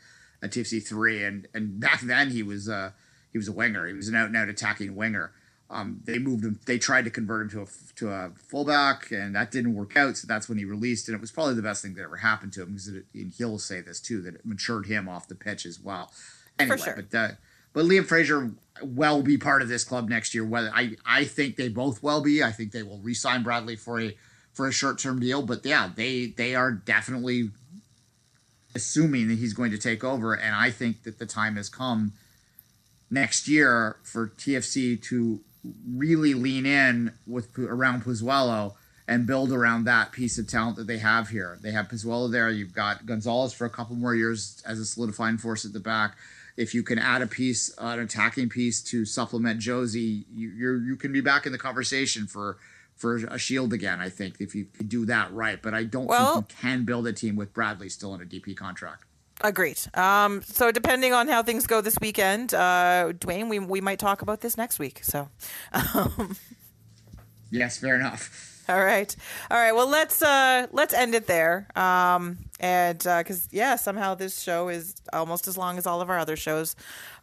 [0.43, 2.91] at TFC three, and and back then he was uh
[3.31, 3.87] he was a winger.
[3.87, 5.31] He was an out and out attacking winger.
[5.71, 6.59] Um, they moved him.
[6.65, 7.67] They tried to convert him to a
[7.97, 10.17] to a fullback, and that didn't work out.
[10.17, 12.53] So that's when he released, and it was probably the best thing that ever happened
[12.53, 15.35] to him because it, and he'll say this too that it matured him off the
[15.35, 16.11] pitch as well.
[16.57, 16.95] Anyway, sure.
[16.95, 17.31] but uh,
[17.73, 18.51] but Liam Fraser
[18.81, 20.43] will be part of this club next year.
[20.43, 22.43] Whether I I think they both will be.
[22.43, 24.17] I think they will re-sign Bradley for a
[24.53, 25.43] for a short term deal.
[25.43, 27.51] But yeah, they they are definitely
[28.73, 30.33] assuming that he's going to take over.
[30.33, 32.13] And I think that the time has come
[33.09, 35.41] next year for TFC to
[35.87, 38.75] really lean in with around Pozuelo
[39.07, 41.57] and build around that piece of talent that they have here.
[41.61, 42.49] They have Pozuelo there.
[42.49, 46.15] You've got Gonzalez for a couple more years as a solidifying force at the back.
[46.57, 50.95] If you can add a piece, an attacking piece to supplement Jozy, you you're, you
[50.95, 52.57] can be back in the conversation for
[52.95, 54.01] for a shield again.
[54.01, 57.07] I think if you do that right, but I don't Well- think you can build
[57.07, 59.05] a team with Bradley still in a DP contract.
[59.41, 59.79] Agreed.
[59.93, 64.21] Um, so depending on how things go this weekend, uh, Duane, we we might talk
[64.21, 65.03] about this next week.
[65.03, 65.29] So.
[65.93, 66.35] Um.
[67.51, 68.63] Yes, fair enough.
[68.69, 69.15] All right,
[69.49, 69.71] all right.
[69.71, 71.67] Well, let's uh, let's end it there.
[71.75, 76.19] Um, and because yeah, somehow this show is almost as long as all of our
[76.19, 76.75] other shows,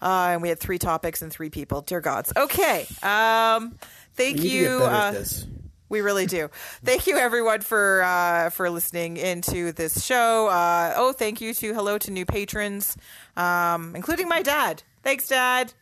[0.02, 1.82] uh, and we had three topics and three people.
[1.82, 2.32] Dear gods.
[2.36, 2.86] Okay.
[3.00, 3.78] Um,
[4.14, 4.78] thank We need to you.
[5.88, 6.48] Get better at this.
[6.48, 6.50] we really do.
[6.84, 10.48] Thank you, everyone, for uh, for listening into this show.
[10.48, 12.96] Uh, oh, thank you to hello to new patrons,
[13.36, 14.82] um, including my dad.
[15.02, 15.72] Thanks, Dad.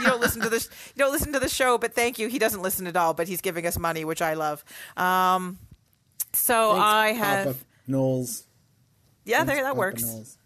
[0.00, 0.68] You don't listen to this.
[0.96, 2.28] You don't listen to the show, but thank you.
[2.28, 4.64] He doesn't listen at all, but he's giving us money, which I love.
[4.96, 5.58] Um,
[6.32, 8.44] so Thanks, I have, Papa Knowles.
[9.24, 10.02] yeah, there that Papa works.
[10.02, 10.38] Knowles.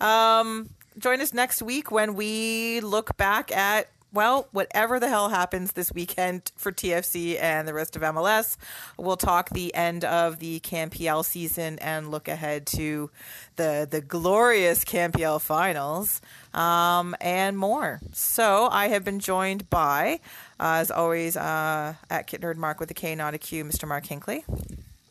[0.00, 5.72] Um, join us next week when we look back at well, whatever the hell happens
[5.72, 8.56] this weekend for TFC and the rest of MLS.
[8.98, 13.10] We'll talk the end of the CanPL season and look ahead to
[13.56, 16.20] the the glorious CanPL finals
[16.52, 18.00] um, and more.
[18.12, 20.20] So I have been joined by,
[20.60, 23.88] uh, as always, uh, at Kit Nerd Mark with a K, not a Q, Mr.
[23.88, 24.44] Mark Hinkley.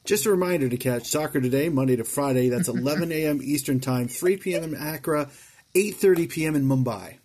[0.05, 2.49] Just a reminder to catch soccer today, Monday to Friday.
[2.49, 3.39] That's 11 a.m.
[3.41, 4.63] Eastern Time, 3 p.m.
[4.63, 5.29] in Accra,
[5.73, 6.55] 8:30 p.m.
[6.55, 7.17] in Mumbai.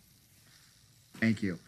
[1.21, 1.59] Thank you.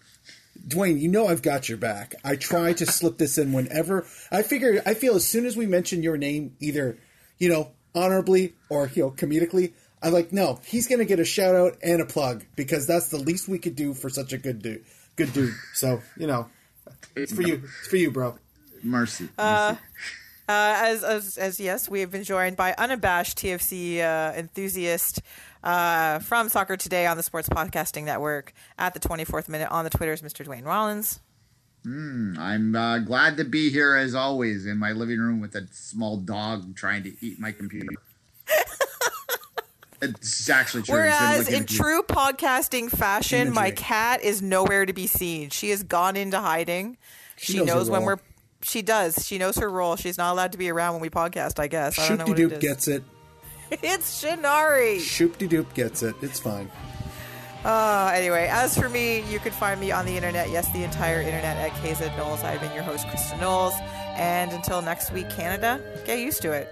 [0.66, 2.14] Duane, you know I've got your back.
[2.24, 4.82] I try to slip this in whenever I figure.
[4.84, 6.98] I feel as soon as we mention your name, either
[7.38, 9.72] you know honorably or you know comedically,
[10.02, 13.08] I'm like, no, he's going to get a shout out and a plug because that's
[13.08, 14.84] the least we could do for such a good dude.
[15.16, 15.54] Good dude.
[15.74, 16.48] So you know,
[17.16, 17.62] it's for you.
[17.80, 18.38] It's for you, bro.
[18.82, 19.28] Mercy.
[19.36, 19.82] Uh, mercy.
[20.48, 25.20] As, as as yes, we have been joined by unabashed TFC uh, enthusiast
[25.62, 29.90] uh, from Soccer Today on the Sports Podcasting Network at the 24th minute on the
[29.90, 30.44] Twitters, Mr.
[30.44, 31.20] Duane Rollins.
[31.84, 36.16] I'm uh, glad to be here as always in my living room with a small
[36.16, 37.94] dog trying to eat my computer.
[40.02, 40.94] it's actually true.
[40.94, 45.50] Whereas in true podcasting fashion, my cat is nowhere to be seen.
[45.50, 46.98] She has gone into hiding.
[47.36, 48.18] She, knows knows when we're.
[48.62, 49.26] She does.
[49.26, 49.96] She knows her role.
[49.96, 51.58] She's not allowed to be around when we podcast.
[51.58, 51.98] I guess.
[51.98, 53.02] I don't know Shoop de doop gets it.
[53.70, 55.00] it's Shinari.
[55.00, 56.16] Shoop de doop gets it.
[56.22, 56.70] It's fine.
[57.64, 60.48] Uh, anyway, as for me, you can find me on the internet.
[60.50, 62.44] Yes, the entire internet at KZ Knowles.
[62.44, 63.74] I've been your host, Krista Knowles.
[64.16, 66.68] And until next week, Canada, get used to it.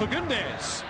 [0.00, 0.89] For goodness.